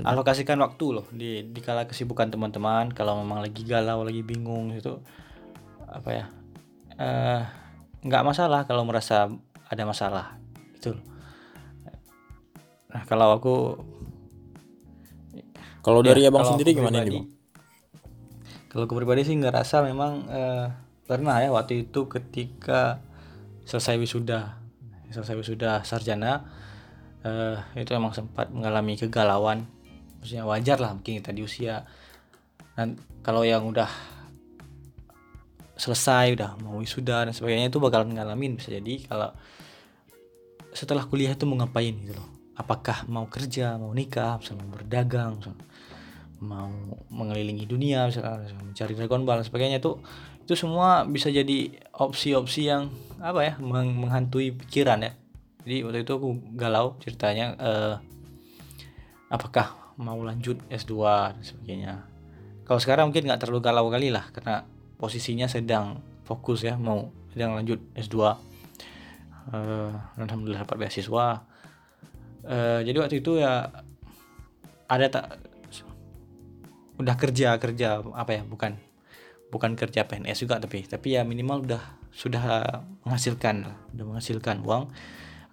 alokasikan 0.02 0.58
waktu 0.58 0.86
loh 0.90 1.06
di 1.14 1.46
di 1.46 1.60
kala 1.62 1.86
kesibukan 1.86 2.32
teman-teman. 2.32 2.90
Kalau 2.90 3.20
memang 3.22 3.44
lagi 3.44 3.62
galau 3.62 4.02
lagi 4.02 4.26
bingung 4.26 4.74
itu 4.74 4.98
apa 5.94 6.10
ya 6.10 6.24
eh, 6.98 7.40
nggak 8.02 8.22
uh, 8.22 8.26
masalah 8.26 8.66
kalau 8.66 8.82
merasa 8.82 9.30
ada 9.70 9.82
masalah 9.86 10.34
gitu 10.74 10.98
nah 12.90 13.02
kalau 13.06 13.38
aku 13.38 13.56
kalau 15.84 16.00
dari 16.02 16.26
ya, 16.26 16.34
abang 16.34 16.46
sendiri 16.46 16.74
gimana 16.74 17.06
nih 17.06 17.22
bang? 17.22 17.26
kalau 18.74 18.90
aku 18.90 18.94
pribadi 18.98 19.22
sih 19.22 19.38
ngerasa 19.38 19.86
memang 19.86 20.12
uh, 20.26 20.66
pernah 21.06 21.38
ya 21.38 21.54
waktu 21.54 21.86
itu 21.86 22.10
ketika 22.10 22.98
selesai 23.62 23.94
wisuda 24.02 24.58
selesai 25.14 25.38
wisuda 25.38 25.86
sarjana 25.86 26.42
uh, 27.22 27.62
itu 27.78 27.94
emang 27.94 28.10
sempat 28.10 28.50
mengalami 28.50 28.98
kegalauan 28.98 29.70
maksudnya 30.24 30.48
wajar 30.48 30.80
lah 30.80 30.96
mungkin 30.96 31.20
kita 31.20 31.36
di 31.36 31.44
usia. 31.44 31.84
Dan 32.72 32.96
kalau 33.20 33.44
yang 33.44 33.68
udah 33.68 33.92
selesai 35.76 36.32
udah 36.32 36.56
mau 36.64 36.80
wisuda 36.80 37.28
dan 37.28 37.36
sebagainya 37.36 37.68
itu 37.68 37.76
bakalan 37.76 38.16
ngalamin 38.16 38.56
bisa 38.56 38.72
jadi 38.72 39.04
kalau 39.04 39.36
setelah 40.72 41.04
kuliah 41.04 41.36
itu 41.36 41.44
mau 41.44 41.60
ngapain 41.60 41.92
gitu 41.92 42.16
loh. 42.16 42.24
Apakah 42.56 43.04
mau 43.04 43.28
kerja 43.28 43.76
mau 43.76 43.92
nikah 43.92 44.40
misalnya 44.40 44.64
mau 44.64 44.72
berdagang 44.80 45.36
misalnya 45.36 45.66
mau 46.40 46.72
mengelilingi 47.12 47.68
dunia 47.68 48.08
misalnya 48.08 48.48
mencari 48.64 48.96
dragon 48.96 49.28
ball 49.28 49.44
dan 49.44 49.46
sebagainya 49.46 49.78
itu 49.84 50.00
itu 50.40 50.56
semua 50.56 51.04
bisa 51.04 51.28
jadi 51.28 51.68
opsi-opsi 52.00 52.72
yang 52.72 52.88
apa 53.20 53.40
ya 53.44 53.52
meng 53.60 53.92
menghantui 53.92 54.56
pikiran 54.56 55.04
ya. 55.04 55.12
Jadi 55.68 55.76
waktu 55.84 56.00
itu 56.00 56.12
aku 56.16 56.28
galau 56.56 56.96
ceritanya 57.00 57.56
eh, 57.60 57.94
apakah 59.28 59.83
mau 60.00 60.18
lanjut 60.22 60.58
S2 60.70 60.94
dan 61.34 61.42
sebagainya. 61.44 61.92
Kalau 62.64 62.80
sekarang 62.80 63.12
mungkin 63.12 63.28
nggak 63.28 63.40
terlalu 63.44 63.60
galau 63.60 63.86
kali 63.92 64.08
lah 64.08 64.30
karena 64.32 64.64
posisinya 64.96 65.46
sedang 65.46 66.00
fokus 66.24 66.64
ya 66.64 66.80
mau 66.80 67.12
sedang 67.34 67.52
lanjut 67.58 67.82
S2 67.92 68.16
uh, 69.52 69.92
alhamdulillah 70.16 70.64
dapat 70.64 70.86
beasiswa. 70.86 71.44
Uh, 72.44 72.80
jadi 72.84 72.96
waktu 73.00 73.20
itu 73.24 73.40
ya 73.40 73.68
ada 74.88 75.06
tak 75.08 75.40
udah 76.94 77.16
kerja 77.18 77.58
kerja 77.58 78.04
apa 78.14 78.38
ya 78.38 78.42
bukan 78.46 78.78
bukan 79.50 79.74
kerja 79.74 80.06
PNS 80.06 80.46
juga 80.46 80.62
tapi 80.62 80.86
tapi 80.86 81.18
ya 81.18 81.26
minimal 81.26 81.66
udah 81.66 81.82
sudah 82.14 82.44
menghasilkan 83.02 83.66
udah 83.96 84.04
menghasilkan 84.04 84.62
uang. 84.62 84.88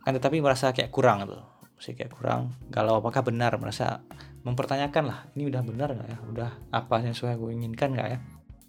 Kan 0.01 0.11
tetapi 0.17 0.41
merasa 0.41 0.73
kayak 0.73 0.89
kurang 0.93 1.25
tuh 1.25 1.41
masih 1.81 1.97
kayak 1.97 2.13
kurang. 2.13 2.53
Kalau 2.69 3.01
apakah 3.01 3.25
benar 3.25 3.57
merasa 3.57 4.05
mempertanyakan 4.41 5.03
lah 5.05 5.19
ini 5.37 5.49
udah 5.49 5.61
benar 5.61 5.89
nggak 5.93 6.09
ya? 6.09 6.17
Udah 6.29 6.49
apa 6.73 7.01
yang 7.01 7.13
sesuai 7.13 7.37
gue 7.37 7.51
inginkan 7.53 7.93
nggak 7.93 8.09
ya? 8.09 8.19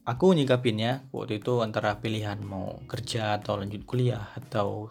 Aku 0.03 0.35
nyikapinnya 0.35 1.07
waktu 1.15 1.39
itu 1.39 1.63
antara 1.63 2.03
pilihan 2.03 2.43
mau 2.43 2.83
kerja 2.91 3.39
atau 3.39 3.63
lanjut 3.63 3.87
kuliah 3.87 4.35
atau 4.35 4.91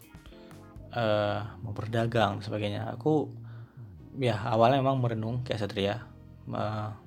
uh, 0.96 1.40
mau 1.62 1.76
berdagang 1.76 2.40
sebagainya. 2.40 2.96
Aku 2.96 3.28
ya 4.20 4.40
awalnya 4.48 4.80
memang 4.80 5.04
merenung 5.04 5.44
kayak 5.44 5.68
Satria 5.68 6.12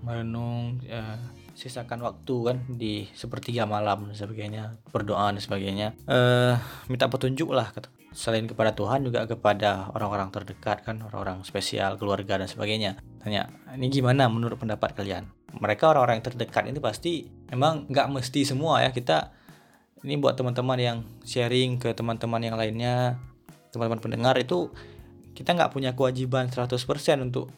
merenung 0.00 0.78
uh, 0.88 1.18
sisakan 1.54 2.02
waktu 2.02 2.34
kan 2.44 2.56
di 2.70 3.06
sepertiga 3.12 3.66
malam 3.66 4.10
dan 4.10 4.16
sebagainya 4.16 4.78
berdoa 4.90 5.32
dan 5.34 5.42
sebagainya. 5.42 5.88
Uh, 6.06 6.56
minta 6.87 7.10
petunjuk 7.10 7.50
lah 7.50 7.72
selain 8.14 8.46
kepada 8.46 8.72
Tuhan 8.78 9.02
juga 9.02 9.26
kepada 9.26 9.90
orang-orang 9.90 10.30
terdekat 10.30 10.87
kan 10.87 11.02
orang-orang 11.02 11.42
spesial 11.42 11.98
keluarga 11.98 12.38
dan 12.38 12.46
sebagainya 12.46 13.02
tanya 13.24 13.48
ini 13.72 13.88
gimana 13.88 14.28
menurut 14.28 14.60
pendapat 14.60 14.92
kalian 14.92 15.26
mereka 15.56 15.90
orang-orang 15.90 16.20
yang 16.20 16.26
terdekat 16.28 16.68
ini 16.68 16.78
pasti 16.78 17.24
memang 17.48 17.88
nggak 17.88 18.06
mesti 18.12 18.44
semua 18.44 18.84
ya 18.84 18.92
kita 18.92 19.32
ini 20.04 20.20
buat 20.20 20.37
teman-teman 20.37 20.76
yang 20.76 20.98
sharing 21.24 21.80
ke 21.80 21.96
teman-teman 21.96 22.44
yang 22.44 22.60
lainnya 22.60 23.16
teman-teman 23.72 24.04
pendengar 24.04 24.37
itu 24.37 24.68
kita 25.34 25.56
nggak 25.56 25.72
punya 25.74 25.96
kewajiban 25.96 26.46
100% 26.52 26.78
untuk 27.24 27.50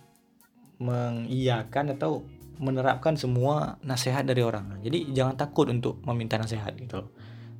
mengiyakan 0.80 1.96
atau 1.96 2.24
menerapkan 2.56 3.20
semua 3.20 3.76
nasihat 3.84 4.24
dari 4.24 4.40
orang. 4.40 4.80
Jadi 4.80 5.12
jangan 5.12 5.36
takut 5.36 5.68
untuk 5.68 6.00
meminta 6.08 6.40
nasihat 6.40 6.72
gitu. 6.72 7.12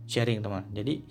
Sharing 0.09 0.40
teman. 0.40 0.64
Jadi 0.73 1.05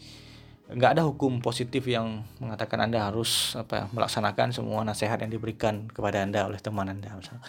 nggak 0.65 0.97
ada 0.97 1.05
hukum 1.05 1.45
positif 1.45 1.85
yang 1.85 2.25
mengatakan 2.41 2.81
anda 2.81 3.05
harus 3.05 3.53
apa 3.53 3.85
melaksanakan 3.93 4.49
semua 4.49 4.81
nasihat 4.81 5.21
yang 5.21 5.29
diberikan 5.29 5.85
kepada 5.85 6.25
anda 6.25 6.49
oleh 6.49 6.57
teman 6.57 6.89
anda 6.89 7.13
misalnya. 7.13 7.45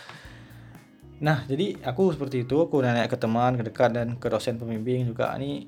Nah 1.24 1.48
jadi 1.48 1.80
aku 1.80 2.12
seperti 2.12 2.44
itu 2.44 2.60
aku 2.60 2.84
nanya 2.84 3.08
ke 3.08 3.16
teman, 3.16 3.56
ke 3.56 3.64
dekat 3.64 3.96
dan 3.96 4.20
ke 4.20 4.28
dosen 4.28 4.60
pembimbing 4.60 5.08
juga. 5.08 5.32
Ini 5.40 5.64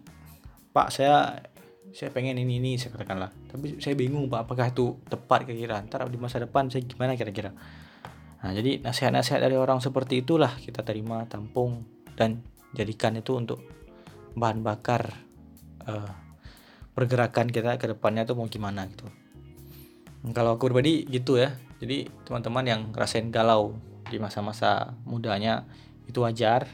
Pak 0.76 0.92
saya 0.92 1.40
saya 1.88 2.12
pengen 2.12 2.36
ini 2.36 2.60
ini 2.60 2.76
saya 2.76 2.92
katakanlah 2.92 3.32
tapi 3.48 3.80
saya 3.80 3.96
bingung 3.96 4.28
Pak 4.28 4.44
apakah 4.44 4.68
itu 4.68 5.00
tepat 5.08 5.48
kira-kira? 5.48 5.80
Ntar 5.88 6.04
di 6.12 6.20
masa 6.20 6.44
depan 6.44 6.68
saya 6.68 6.84
gimana 6.84 7.16
kira-kira? 7.16 7.56
Nah 8.44 8.52
jadi 8.52 8.84
nasihat-nasihat 8.84 9.40
dari 9.40 9.56
orang 9.56 9.80
seperti 9.80 10.20
itulah 10.20 10.52
kita 10.60 10.84
terima 10.84 11.24
tampung 11.24 11.88
dan 12.12 12.44
jadikan 12.76 13.16
itu 13.16 13.40
untuk 13.40 13.64
bahan 14.36 14.60
bakar 14.60 15.16
uh, 15.88 16.27
pergerakan 16.98 17.46
kita 17.46 17.78
ke 17.78 17.94
depannya 17.94 18.26
tuh 18.26 18.34
mau 18.34 18.50
gimana 18.50 18.90
gitu. 18.90 19.06
Kalau 20.34 20.58
aku 20.58 20.66
pribadi 20.66 21.06
gitu 21.06 21.38
ya. 21.38 21.54
Jadi 21.78 22.10
teman-teman 22.26 22.66
yang 22.66 22.80
rasain 22.90 23.30
galau 23.30 23.78
di 24.10 24.18
masa-masa 24.18 24.98
mudanya 25.06 25.62
itu 26.10 26.18
wajar. 26.26 26.66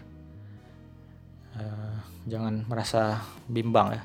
Uh, 1.53 2.01
jangan 2.25 2.65
merasa 2.65 3.21
bimbang 3.53 4.01
ya. 4.01 4.03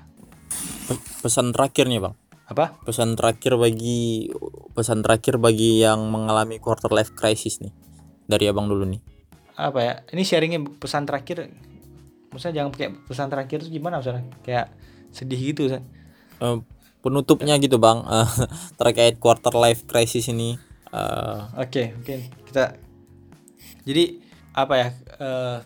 Pesan 1.23 1.55
terakhir 1.55 1.87
nih 1.87 2.03
bang. 2.03 2.15
Apa? 2.51 2.75
Pesan 2.83 3.15
terakhir 3.15 3.55
bagi 3.55 4.27
pesan 4.75 4.99
terakhir 4.99 5.39
bagi 5.39 5.79
yang 5.79 6.03
mengalami 6.11 6.59
quarter 6.59 6.91
life 6.91 7.15
crisis 7.15 7.63
nih 7.63 7.71
dari 8.27 8.51
abang 8.51 8.67
dulu 8.67 8.83
nih. 8.83 8.99
Apa 9.55 9.79
ya? 9.79 9.93
Ini 10.11 10.27
sharingnya 10.27 10.59
pesan 10.83 11.07
terakhir. 11.07 11.47
Maksudnya 12.35 12.59
jangan 12.59 12.69
pakai 12.75 12.89
pesan 13.07 13.27
terakhir 13.31 13.57
itu 13.63 13.79
gimana 13.79 14.03
maksudnya 14.03 14.27
kayak 14.43 14.67
sedih 15.15 15.55
gitu 15.55 15.71
kan 15.71 15.81
uh, 16.39 16.59
penutupnya 16.99 17.55
gitu 17.59 17.79
bang. 17.79 18.03
Uh, 18.03 18.27
terkait 18.79 19.19
quarter 19.19 19.53
life 19.55 19.85
crisis 19.87 20.27
ini. 20.27 20.59
Uh, 20.89 21.45
oke 21.53 21.69
okay, 21.69 21.93
mungkin 21.93 22.19
kita 22.49 22.73
jadi 23.85 24.17
apa 24.57 24.73
ya 24.73 24.87
uh, 25.21 25.57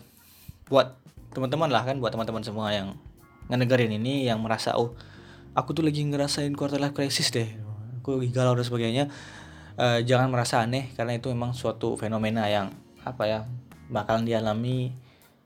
buat 0.68 1.00
teman-teman 1.32 1.72
lah 1.72 1.80
kan 1.88 1.96
buat 1.96 2.12
teman-teman 2.12 2.44
semua 2.44 2.76
yang 2.76 3.00
ngedengerin 3.48 3.96
ini 3.96 4.28
yang 4.28 4.44
merasa 4.44 4.76
oh 4.76 4.92
aku 5.56 5.72
tuh 5.72 5.80
lagi 5.80 6.04
ngerasain 6.04 6.52
quarter 6.52 6.76
life 6.76 6.92
crisis 6.92 7.32
deh. 7.32 7.48
Aku 8.02 8.20
lagi 8.20 8.30
galau 8.36 8.52
dan 8.52 8.66
sebagainya. 8.68 9.04
Uh, 9.74 9.98
jangan 10.06 10.30
merasa 10.30 10.62
aneh 10.62 10.94
karena 10.94 11.18
itu 11.18 11.32
memang 11.32 11.50
suatu 11.50 11.98
fenomena 11.98 12.46
yang 12.46 12.70
apa 13.02 13.26
ya 13.26 13.40
bakalan 13.90 14.22
dialami 14.22 14.94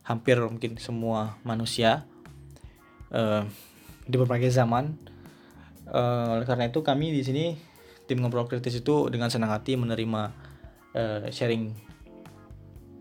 hampir 0.05 0.37
mungkin 0.37 0.77
semua 0.77 1.41
manusia 1.49 2.05
uh, 3.09 3.49
di 4.05 4.17
berbagai 4.17 4.53
zaman 4.53 4.97
oleh 5.95 6.45
karena 6.45 6.69
itu 6.69 6.85
kami 6.85 7.13
di 7.15 7.23
sini 7.25 7.45
tim 8.09 8.21
ngobrol 8.25 8.49
kritis 8.49 8.81
itu 8.81 9.09
dengan 9.13 9.29
senang 9.29 9.53
hati 9.53 9.77
menerima 9.77 10.23
uh, 10.97 11.29
sharing 11.29 11.77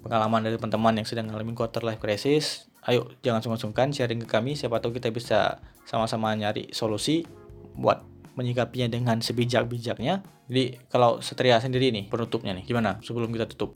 pengalaman 0.04 0.43
dari 0.43 0.56
teman-teman 0.60 1.00
yang 1.00 1.08
sedang 1.08 1.32
mengalami 1.32 1.56
quarter 1.56 1.84
life 1.84 2.00
crisis. 2.00 2.67
Ayo 2.88 3.12
jangan 3.23 3.43
sungkan-sungkan 3.43 3.91
sharing 3.91 4.23
ke 4.23 4.28
kami 4.28 4.56
siapa 4.56 4.80
tahu 4.80 4.95
kita 4.95 5.12
bisa 5.12 5.60
sama-sama 5.84 6.32
nyari 6.36 6.71
solusi 6.71 7.28
buat 7.76 8.04
menyikapinya 8.39 8.88
dengan 8.88 9.19
sebijak-bijaknya. 9.19 10.23
Jadi 10.47 10.88
kalau 10.88 11.19
Setria 11.19 11.60
sendiri 11.60 11.91
nih 11.91 12.08
penutupnya 12.08 12.56
nih 12.56 12.63
gimana 12.63 13.04
sebelum 13.04 13.32
kita 13.36 13.50
tutup? 13.52 13.76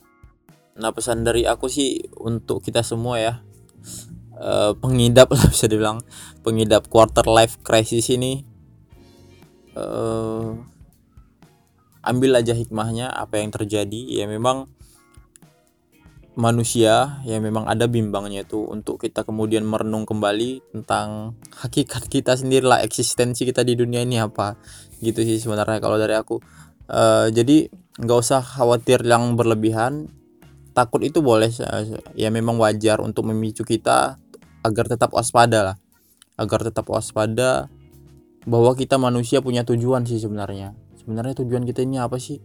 Nah 0.79 0.95
pesan 0.95 1.27
dari 1.27 1.43
aku 1.43 1.67
sih 1.67 1.99
untuk 2.15 2.63
kita 2.63 2.79
semua 2.79 3.19
ya 3.19 3.33
uh, 4.39 4.71
pengidap 4.79 5.31
lah 5.31 5.43
bisa 5.53 5.67
dibilang 5.67 5.99
pengidap 6.45 6.87
quarter 6.87 7.27
life 7.27 7.59
crisis 7.63 8.07
ini 8.11 8.50
uh, 9.75 10.57
ambil 12.01 12.31
aja 12.41 12.53
hikmahnya 12.57 13.09
apa 13.13 13.39
yang 13.39 13.53
terjadi. 13.53 14.21
Ya 14.21 14.25
memang 14.25 14.67
manusia 16.31 17.19
ya 17.27 17.37
memang 17.43 17.67
ada 17.67 17.91
bimbangnya 17.91 18.47
itu 18.47 18.63
untuk 18.63 19.03
kita 19.03 19.27
kemudian 19.27 19.67
merenung 19.67 20.07
kembali 20.07 20.63
tentang 20.71 21.35
hakikat 21.59 22.07
kita 22.07 22.39
sendiri 22.39 22.63
lah 22.63 22.79
eksistensi 22.79 23.43
kita 23.43 23.61
di 23.61 23.77
dunia 23.77 24.01
ini 24.01 24.17
apa. 24.17 24.57
Gitu 25.03 25.21
sih 25.23 25.37
sebenarnya 25.37 25.79
kalau 25.83 25.99
dari 25.99 26.15
aku. 26.15 26.39
Uh, 26.91 27.31
jadi 27.31 27.71
nggak 28.01 28.19
usah 28.19 28.41
khawatir 28.41 29.03
yang 29.05 29.35
berlebihan. 29.35 30.09
Takut 30.71 31.03
itu 31.03 31.19
boleh 31.19 31.51
ya 32.15 32.31
memang 32.31 32.55
wajar 32.55 33.03
untuk 33.03 33.27
memicu 33.27 33.67
kita 33.67 34.15
agar 34.63 34.85
tetap 34.87 35.11
waspada 35.11 35.59
lah. 35.67 35.77
Agar 36.39 36.63
tetap 36.63 36.87
waspada 36.87 37.67
bahwa 38.45 38.73
kita 38.73 38.97
manusia 38.97 39.43
punya 39.43 39.61
tujuan 39.61 40.05
sih 40.05 40.17
sebenarnya. 40.17 40.73
Sebenarnya 40.97 41.37
tujuan 41.45 41.65
kita 41.65 41.85
ini 41.85 42.01
apa 42.01 42.17
sih? 42.17 42.41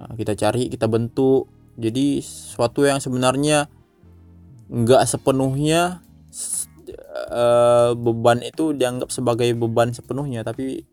Nah, 0.00 0.12
kita 0.14 0.36
cari 0.36 0.68
kita 0.68 0.88
bentuk. 0.88 1.48
Jadi 1.78 2.20
suatu 2.24 2.84
yang 2.84 2.98
sebenarnya 2.98 3.70
nggak 4.68 5.02
sepenuhnya 5.08 6.04
uh, 7.32 7.96
beban 7.96 8.44
itu 8.44 8.76
dianggap 8.76 9.08
sebagai 9.08 9.48
beban 9.56 9.96
sepenuhnya 9.96 10.44
tapi 10.44 10.84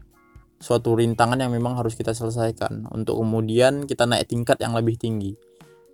suatu 0.61 0.95
rintangan 0.95 1.41
yang 1.41 1.51
memang 1.51 1.75
harus 1.75 1.97
kita 1.97 2.15
selesaikan. 2.15 2.87
Untuk 2.95 3.19
kemudian 3.19 3.89
kita 3.89 4.07
naik 4.07 4.31
tingkat 4.31 4.61
yang 4.63 4.71
lebih 4.71 4.95
tinggi. 4.95 5.35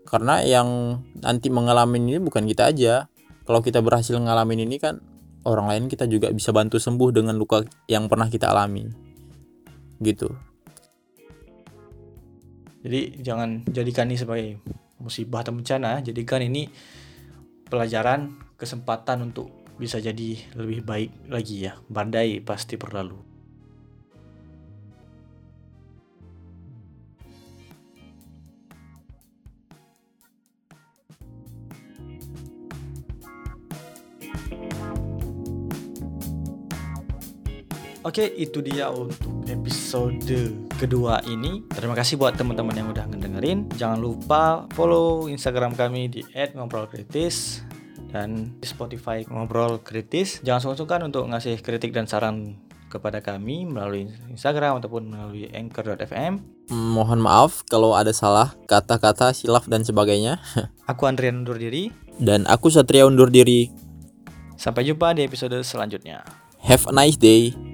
Karena 0.05 0.41
yang 0.45 1.01
nanti 1.17 1.49
mengalami 1.49 1.97
ini 2.01 2.19
bukan 2.21 2.45
kita 2.45 2.69
aja. 2.69 3.09
Kalau 3.41 3.65
kita 3.65 3.81
berhasil 3.81 4.13
ngalamin 4.15 4.69
ini 4.69 4.77
kan 4.77 5.01
orang 5.45 5.67
lain 5.69 5.83
kita 5.89 6.05
juga 6.05 6.29
bisa 6.29 6.53
bantu 6.53 6.77
sembuh 6.77 7.09
dengan 7.09 7.35
luka 7.37 7.63
yang 7.89 8.05
pernah 8.11 8.27
kita 8.29 8.51
alami. 8.51 8.85
Gitu. 10.01 10.29
Jadi 12.81 13.21
jangan 13.21 13.61
jadikan 13.69 14.09
ini 14.09 14.17
sebagai 14.17 14.57
musibah 14.97 15.45
atau 15.45 15.53
bencana. 15.53 16.01
Jadikan 16.01 16.41
ini 16.41 16.65
pelajaran 17.69 18.35
kesempatan 18.57 19.29
untuk 19.29 19.53
bisa 19.77 20.01
jadi 20.01 20.37
lebih 20.57 20.81
baik 20.85 21.29
lagi 21.29 21.69
ya. 21.69 21.77
Badai 21.89 22.41
pasti 22.41 22.77
berlalu 22.77 23.30
Oke, 38.01 38.25
itu 38.33 38.65
dia 38.65 38.89
untuk 38.89 39.45
episode 39.45 40.57
kedua 40.81 41.21
ini. 41.29 41.61
Terima 41.69 41.93
kasih 41.93 42.17
buat 42.17 42.33
teman-teman 42.33 42.73
yang 42.73 42.89
udah 42.89 43.05
ngedengerin. 43.05 43.69
Jangan 43.77 44.01
lupa 44.01 44.65
follow 44.73 45.29
Instagram 45.29 45.77
kami 45.77 46.09
di 46.09 46.25
@ngobrolkritis 46.57 47.61
dan 48.09 48.57
di 48.57 48.65
Spotify 48.65 49.21
ngobrol 49.29 49.85
kritis. 49.85 50.41
Jangan 50.41 50.73
sungkan 50.73 51.05
untuk 51.05 51.29
ngasih 51.29 51.61
kritik 51.61 51.93
dan 51.93 52.09
saran 52.09 52.57
kepada 52.89 53.21
kami 53.21 53.69
melalui 53.69 54.09
Instagram 54.33 54.81
ataupun 54.81 55.05
melalui 55.05 55.47
anchor.fm. 55.53 56.41
Mohon 56.73 57.21
maaf 57.21 57.61
kalau 57.69 57.93
ada 57.93 58.11
salah 58.11 58.57
kata-kata, 58.65 59.29
silaf 59.31 59.69
dan 59.69 59.85
sebagainya. 59.85 60.41
aku 60.91 61.05
Andrian 61.05 61.45
undur 61.45 61.61
diri 61.61 61.93
dan 62.17 62.49
aku 62.49 62.73
Satria 62.73 63.05
undur 63.05 63.29
diri. 63.29 63.69
Sampai 64.57 64.89
jumpa 64.89 65.13
di 65.13 65.21
episode 65.21 65.61
selanjutnya. 65.61 66.25
Have 66.65 66.85
a 66.89 66.93
nice 66.93 67.17
day. 67.17 67.70